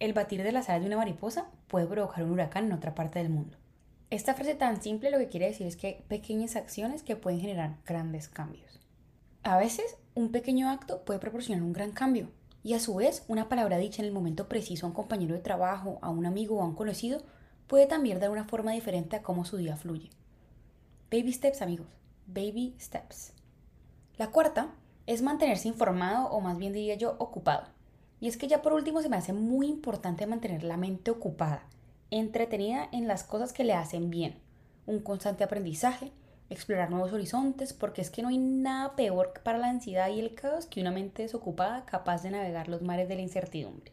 el 0.00 0.12
batir 0.12 0.42
de 0.42 0.52
las 0.52 0.68
alas 0.68 0.82
de 0.82 0.88
una 0.88 0.96
mariposa 0.96 1.50
puede 1.68 1.86
provocar 1.86 2.24
un 2.24 2.32
huracán 2.32 2.66
en 2.66 2.72
otra 2.72 2.94
parte 2.94 3.18
del 3.18 3.30
mundo. 3.30 3.56
Esta 4.10 4.34
frase 4.34 4.54
tan 4.54 4.82
simple 4.82 5.10
lo 5.10 5.18
que 5.18 5.28
quiere 5.28 5.46
decir 5.46 5.66
es 5.66 5.76
que 5.76 5.86
hay 5.86 6.02
pequeñas 6.08 6.56
acciones 6.56 7.02
que 7.02 7.16
pueden 7.16 7.40
generar 7.40 7.78
grandes 7.84 8.28
cambios. 8.28 8.80
A 9.42 9.56
veces, 9.58 9.96
un 10.14 10.30
pequeño 10.30 10.70
acto 10.70 11.04
puede 11.04 11.20
proporcionar 11.20 11.62
un 11.62 11.72
gran 11.72 11.92
cambio, 11.92 12.30
y 12.62 12.72
a 12.72 12.80
su 12.80 12.94
vez, 12.94 13.24
una 13.28 13.50
palabra 13.50 13.76
dicha 13.76 14.00
en 14.00 14.08
el 14.08 14.14
momento 14.14 14.48
preciso 14.48 14.86
a 14.86 14.88
un 14.88 14.94
compañero 14.94 15.34
de 15.34 15.40
trabajo, 15.40 15.98
a 16.00 16.08
un 16.08 16.24
amigo 16.24 16.56
o 16.56 16.62
a 16.62 16.66
un 16.66 16.74
conocido 16.74 17.22
puede 17.66 17.86
también 17.86 18.20
dar 18.20 18.30
una 18.30 18.44
forma 18.44 18.72
diferente 18.72 19.16
a 19.16 19.22
cómo 19.22 19.44
su 19.44 19.58
día 19.58 19.76
fluye. 19.76 20.10
Baby 21.10 21.32
steps, 21.32 21.60
amigos. 21.60 21.86
Baby 22.26 22.74
steps. 22.80 23.34
La 24.16 24.30
cuarta 24.30 24.74
es 25.06 25.20
mantenerse 25.20 25.68
informado 25.68 26.28
o 26.28 26.40
más 26.40 26.56
bien 26.56 26.72
diría 26.72 26.94
yo 26.94 27.16
ocupado. 27.18 27.73
Y 28.24 28.28
es 28.28 28.38
que 28.38 28.48
ya 28.48 28.62
por 28.62 28.72
último 28.72 29.02
se 29.02 29.10
me 29.10 29.18
hace 29.18 29.34
muy 29.34 29.66
importante 29.66 30.26
mantener 30.26 30.64
la 30.64 30.78
mente 30.78 31.10
ocupada, 31.10 31.66
entretenida 32.10 32.88
en 32.90 33.06
las 33.06 33.22
cosas 33.22 33.52
que 33.52 33.64
le 33.64 33.74
hacen 33.74 34.08
bien, 34.08 34.38
un 34.86 35.00
constante 35.00 35.44
aprendizaje, 35.44 36.10
explorar 36.48 36.88
nuevos 36.88 37.12
horizontes, 37.12 37.74
porque 37.74 38.00
es 38.00 38.08
que 38.08 38.22
no 38.22 38.28
hay 38.28 38.38
nada 38.38 38.96
peor 38.96 39.34
para 39.44 39.58
la 39.58 39.68
ansiedad 39.68 40.08
y 40.08 40.20
el 40.20 40.34
caos 40.34 40.64
que 40.64 40.80
una 40.80 40.90
mente 40.90 41.20
desocupada 41.20 41.84
capaz 41.84 42.22
de 42.22 42.30
navegar 42.30 42.68
los 42.68 42.80
mares 42.80 43.10
de 43.10 43.16
la 43.16 43.20
incertidumbre. 43.20 43.92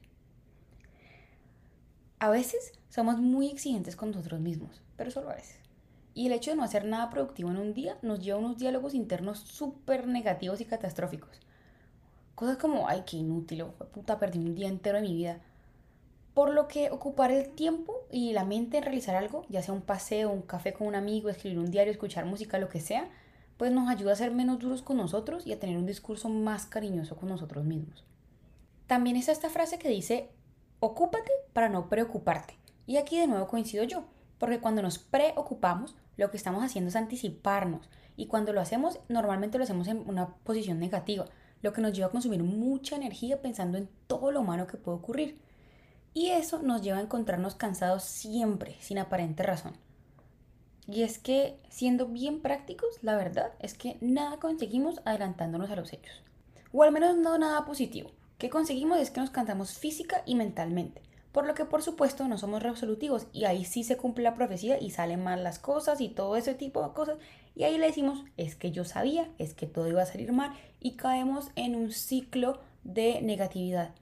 A 2.20 2.30
veces 2.30 2.72
somos 2.88 3.18
muy 3.18 3.50
exigentes 3.50 3.98
con 3.98 4.12
nosotros 4.12 4.40
mismos, 4.40 4.82
pero 4.96 5.12
solo 5.12 5.30
a 5.30 5.36
veces. 5.36 5.60
Y 6.14 6.28
el 6.28 6.32
hecho 6.32 6.52
de 6.52 6.56
no 6.56 6.64
hacer 6.64 6.86
nada 6.86 7.10
productivo 7.10 7.50
en 7.50 7.58
un 7.58 7.74
día 7.74 7.98
nos 8.02 8.22
lleva 8.22 8.38
a 8.38 8.42
unos 8.42 8.58
diálogos 8.58 8.94
internos 8.94 9.40
súper 9.40 10.08
negativos 10.08 10.62
y 10.62 10.66
catastróficos 10.66 11.42
Cosas 12.42 12.58
como, 12.58 12.88
ay, 12.88 13.04
qué 13.06 13.18
inútil, 13.18 13.64
puta, 13.94 14.18
perdí 14.18 14.40
un 14.40 14.56
día 14.56 14.68
entero 14.68 14.98
de 14.98 15.04
mi 15.04 15.14
vida. 15.14 15.38
Por 16.34 16.50
lo 16.50 16.68
que 16.68 16.90
ocupar 16.90 17.30
el 17.30 17.50
tiempo 17.50 17.94
y 18.10 18.34
la 18.34 18.46
mente 18.46 18.78
en 18.78 18.84
realizar 18.84 19.16
algo, 19.16 19.46
ya 19.48 19.62
sea 19.62 19.76
un 19.76 19.84
paseo, 19.84 20.32
un 20.32 20.42
café 20.42 20.74
con 20.74 20.88
un 20.88 20.96
amigo, 20.96 21.30
escribir 21.30 21.60
un 21.60 21.70
diario, 21.70 21.92
escuchar 21.92 22.26
música, 22.26 22.58
lo 22.58 22.68
que 22.68 22.82
sea, 22.82 23.08
pues 23.58 23.72
nos 23.72 23.88
ayuda 23.88 24.14
a 24.14 24.16
ser 24.16 24.32
menos 24.32 24.58
duros 24.58 24.82
con 24.82 24.98
nosotros 24.98 25.46
y 25.46 25.54
a 25.54 25.60
tener 25.60 25.78
un 25.78 25.86
discurso 25.86 26.30
más 26.30 26.66
cariñoso 26.66 27.16
con 27.16 27.30
nosotros 27.30 27.64
mismos. 27.64 28.04
También 28.88 29.18
está 29.18 29.34
esta 29.34 29.52
frase 29.52 29.78
que 29.78 29.90
dice, 29.90 30.32
ocúpate 30.80 31.30
para 31.54 31.70
no 31.70 31.90
preocuparte. 31.90 32.56
Y 32.88 32.98
aquí 32.98 33.20
de 33.20 33.28
nuevo 33.28 33.48
coincido 33.48 33.84
yo, 33.84 34.06
porque 34.40 34.60
cuando 34.60 34.82
nos 34.82 34.98
preocupamos, 34.98 35.94
lo 36.18 36.32
que 36.32 36.38
estamos 36.38 36.64
haciendo 36.64 36.90
es 36.90 36.96
anticiparnos. 36.96 37.88
Y 38.18 38.26
cuando 38.26 38.52
lo 38.52 38.62
hacemos, 38.62 39.00
normalmente 39.10 39.60
lo 39.60 39.64
hacemos 39.64 39.88
en 39.88 40.10
una 40.10 40.30
posición 40.44 40.80
negativa 40.80 41.28
lo 41.62 41.74
que 41.74 41.82
nos 41.82 41.94
lleva 41.94 42.08
a 42.08 42.12
consumir 42.12 42.44
mucha 42.44 42.96
energía 42.96 43.42
pensando 43.42 43.78
en 43.78 43.90
todo 44.08 44.32
lo 44.32 44.44
malo 44.44 44.68
que 44.68 44.78
puede 44.78 44.98
ocurrir. 44.98 45.42
Y 46.14 46.30
eso 46.30 46.62
nos 46.62 46.82
lleva 46.82 46.98
a 46.98 47.02
encontrarnos 47.02 47.56
cansados 47.56 48.04
siempre, 48.04 48.76
sin 48.80 48.98
aparente 48.98 49.44
razón. 49.44 49.74
Y 50.88 51.04
es 51.04 51.20
que, 51.20 51.58
siendo 51.70 52.08
bien 52.08 52.42
prácticos, 52.42 52.90
la 53.02 53.16
verdad 53.16 53.54
es 53.60 53.76
que 53.76 53.98
nada 54.02 54.38
conseguimos 54.38 55.02
adelantándonos 55.06 55.70
a 55.70 55.76
los 55.76 55.94
hechos. 55.94 56.24
O 56.74 56.84
al 56.84 56.92
menos 56.92 57.16
no 57.16 57.38
nada 57.38 57.66
positivo. 57.66 58.12
¿Qué 58.38 58.50
conseguimos 58.50 59.00
es 59.00 59.12
que 59.12 59.22
nos 59.22 59.30
cansamos 59.30 59.78
física 59.78 60.24
y 60.26 60.36
mentalmente. 60.36 61.02
Por 61.32 61.46
lo 61.46 61.54
que 61.54 61.66
por 61.66 61.82
supuesto 61.82 62.28
no 62.28 62.38
somos 62.38 62.62
resolutivos 62.62 63.28
y 63.32 63.46
ahí 63.46 63.64
sí 63.66 63.84
se 63.84 63.98
cumple 63.98 64.24
la 64.24 64.36
profecía 64.36 64.80
y 64.80 64.92
salen 64.92 65.24
mal 65.24 65.44
las 65.44 65.60
cosas 65.60 66.02
y 66.02 66.10
todo 66.10 66.36
ese 66.36 66.54
tipo 66.54 66.86
de 66.86 66.94
cosas 66.94 67.18
y 67.56 67.64
ahí 67.64 67.78
le 67.78 67.88
decimos 67.88 68.26
es 68.38 68.56
que 68.56 68.72
yo 68.72 68.84
sabía, 68.84 69.30
es 69.38 69.54
que 69.54 69.68
todo 69.68 69.88
iba 69.88 70.02
a 70.02 70.06
salir 70.06 70.32
mal 70.34 70.52
y 70.80 70.96
caemos 70.96 71.52
en 71.56 71.76
un 71.76 71.92
ciclo 71.92 72.60
de 72.84 73.22
negatividad. 73.22 73.94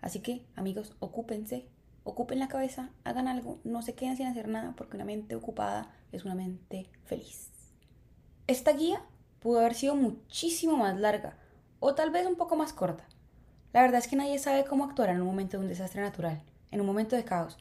Así 0.00 0.20
que 0.20 0.44
amigos, 0.54 0.92
ocúpense, 1.00 1.66
ocupen 2.04 2.38
la 2.38 2.48
cabeza, 2.48 2.90
hagan 3.04 3.26
algo, 3.26 3.58
no 3.64 3.82
se 3.82 3.94
queden 3.94 4.16
sin 4.16 4.26
hacer 4.26 4.48
nada 4.48 4.74
porque 4.76 4.96
una 4.96 5.04
mente 5.04 5.34
ocupada 5.34 5.92
es 6.12 6.24
una 6.24 6.34
mente 6.34 6.88
feliz. 7.04 7.50
Esta 8.46 8.72
guía 8.72 9.02
pudo 9.40 9.58
haber 9.58 9.74
sido 9.74 9.96
muchísimo 9.96 10.76
más 10.76 10.96
larga 10.98 11.36
o 11.80 11.94
tal 11.94 12.10
vez 12.10 12.26
un 12.26 12.36
poco 12.36 12.54
más 12.54 12.72
corta. 12.72 13.04
La 13.72 13.82
verdad 13.82 13.98
es 13.98 14.06
que 14.06 14.16
nadie 14.16 14.38
sabe 14.38 14.64
cómo 14.64 14.84
actuar 14.84 15.10
en 15.10 15.20
un 15.20 15.26
momento 15.26 15.56
de 15.56 15.64
un 15.64 15.68
desastre 15.68 16.00
natural 16.00 16.42
en 16.70 16.80
un 16.80 16.86
momento 16.86 17.16
de 17.16 17.24
caos. 17.24 17.58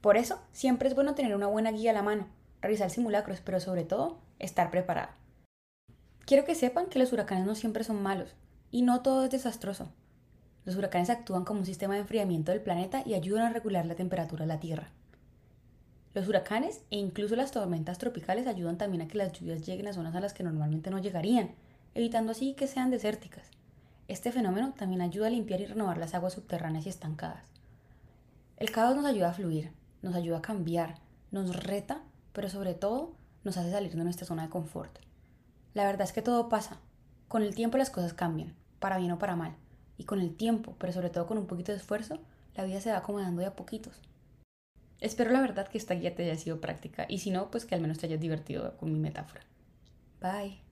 Por 0.00 0.16
eso, 0.16 0.40
siempre 0.52 0.88
es 0.88 0.94
bueno 0.94 1.14
tener 1.14 1.34
una 1.34 1.46
buena 1.46 1.72
guía 1.72 1.90
a 1.90 1.94
la 1.94 2.02
mano, 2.02 2.26
realizar 2.60 2.90
simulacros, 2.90 3.40
pero 3.40 3.60
sobre 3.60 3.84
todo, 3.84 4.18
estar 4.38 4.70
preparado. 4.70 5.10
Quiero 6.26 6.44
que 6.44 6.54
sepan 6.54 6.86
que 6.86 6.98
los 6.98 7.12
huracanes 7.12 7.46
no 7.46 7.54
siempre 7.54 7.84
son 7.84 8.02
malos, 8.02 8.34
y 8.70 8.82
no 8.82 9.02
todo 9.02 9.24
es 9.24 9.30
desastroso. 9.30 9.88
Los 10.64 10.76
huracanes 10.76 11.10
actúan 11.10 11.44
como 11.44 11.60
un 11.60 11.66
sistema 11.66 11.94
de 11.94 12.00
enfriamiento 12.00 12.52
del 12.52 12.62
planeta 12.62 13.02
y 13.04 13.14
ayudan 13.14 13.46
a 13.46 13.52
regular 13.52 13.84
la 13.84 13.94
temperatura 13.94 14.44
de 14.44 14.48
la 14.48 14.60
Tierra. 14.60 14.90
Los 16.14 16.28
huracanes 16.28 16.80
e 16.90 16.96
incluso 16.96 17.36
las 17.36 17.50
tormentas 17.50 17.98
tropicales 17.98 18.46
ayudan 18.46 18.78
también 18.78 19.02
a 19.02 19.08
que 19.08 19.18
las 19.18 19.32
lluvias 19.32 19.66
lleguen 19.66 19.88
a 19.88 19.92
zonas 19.92 20.14
a 20.14 20.20
las 20.20 20.32
que 20.32 20.44
normalmente 20.44 20.90
no 20.90 20.98
llegarían, 20.98 21.50
evitando 21.94 22.32
así 22.32 22.54
que 22.54 22.66
sean 22.66 22.90
desérticas. 22.90 23.50
Este 24.06 24.32
fenómeno 24.32 24.74
también 24.76 25.02
ayuda 25.02 25.26
a 25.26 25.30
limpiar 25.30 25.60
y 25.60 25.66
renovar 25.66 25.98
las 25.98 26.14
aguas 26.14 26.34
subterráneas 26.34 26.86
y 26.86 26.88
estancadas. 26.88 27.53
El 28.56 28.70
caos 28.70 28.94
nos 28.94 29.04
ayuda 29.04 29.30
a 29.30 29.34
fluir, 29.34 29.72
nos 30.02 30.14
ayuda 30.14 30.38
a 30.38 30.42
cambiar, 30.42 30.96
nos 31.32 31.56
reta, 31.56 32.02
pero 32.32 32.48
sobre 32.48 32.74
todo 32.74 33.14
nos 33.42 33.56
hace 33.56 33.70
salir 33.70 33.94
de 33.94 34.04
nuestra 34.04 34.26
zona 34.26 34.44
de 34.44 34.50
confort. 34.50 34.98
La 35.74 35.84
verdad 35.84 36.06
es 36.06 36.12
que 36.12 36.22
todo 36.22 36.48
pasa. 36.48 36.78
Con 37.28 37.42
el 37.42 37.54
tiempo 37.54 37.78
las 37.78 37.90
cosas 37.90 38.14
cambian, 38.14 38.54
para 38.78 38.98
bien 38.98 39.12
o 39.12 39.18
para 39.18 39.34
mal. 39.36 39.56
Y 39.98 40.04
con 40.04 40.20
el 40.20 40.36
tiempo, 40.36 40.76
pero 40.78 40.92
sobre 40.92 41.10
todo 41.10 41.26
con 41.26 41.38
un 41.38 41.46
poquito 41.46 41.72
de 41.72 41.78
esfuerzo, 41.78 42.18
la 42.54 42.64
vida 42.64 42.80
se 42.80 42.90
va 42.90 42.98
acomodando 42.98 43.40
de 43.40 43.46
a 43.46 43.56
poquitos. 43.56 44.00
Espero 45.00 45.32
la 45.32 45.40
verdad 45.40 45.68
que 45.68 45.78
esta 45.78 45.94
guía 45.94 46.14
te 46.14 46.22
haya 46.22 46.36
sido 46.36 46.60
práctica 46.60 47.06
y 47.08 47.18
si 47.18 47.30
no, 47.30 47.50
pues 47.50 47.64
que 47.64 47.74
al 47.74 47.80
menos 47.80 47.98
te 47.98 48.06
hayas 48.06 48.20
divertido 48.20 48.76
con 48.76 48.92
mi 48.92 48.98
metáfora. 48.98 49.42
Bye. 50.20 50.63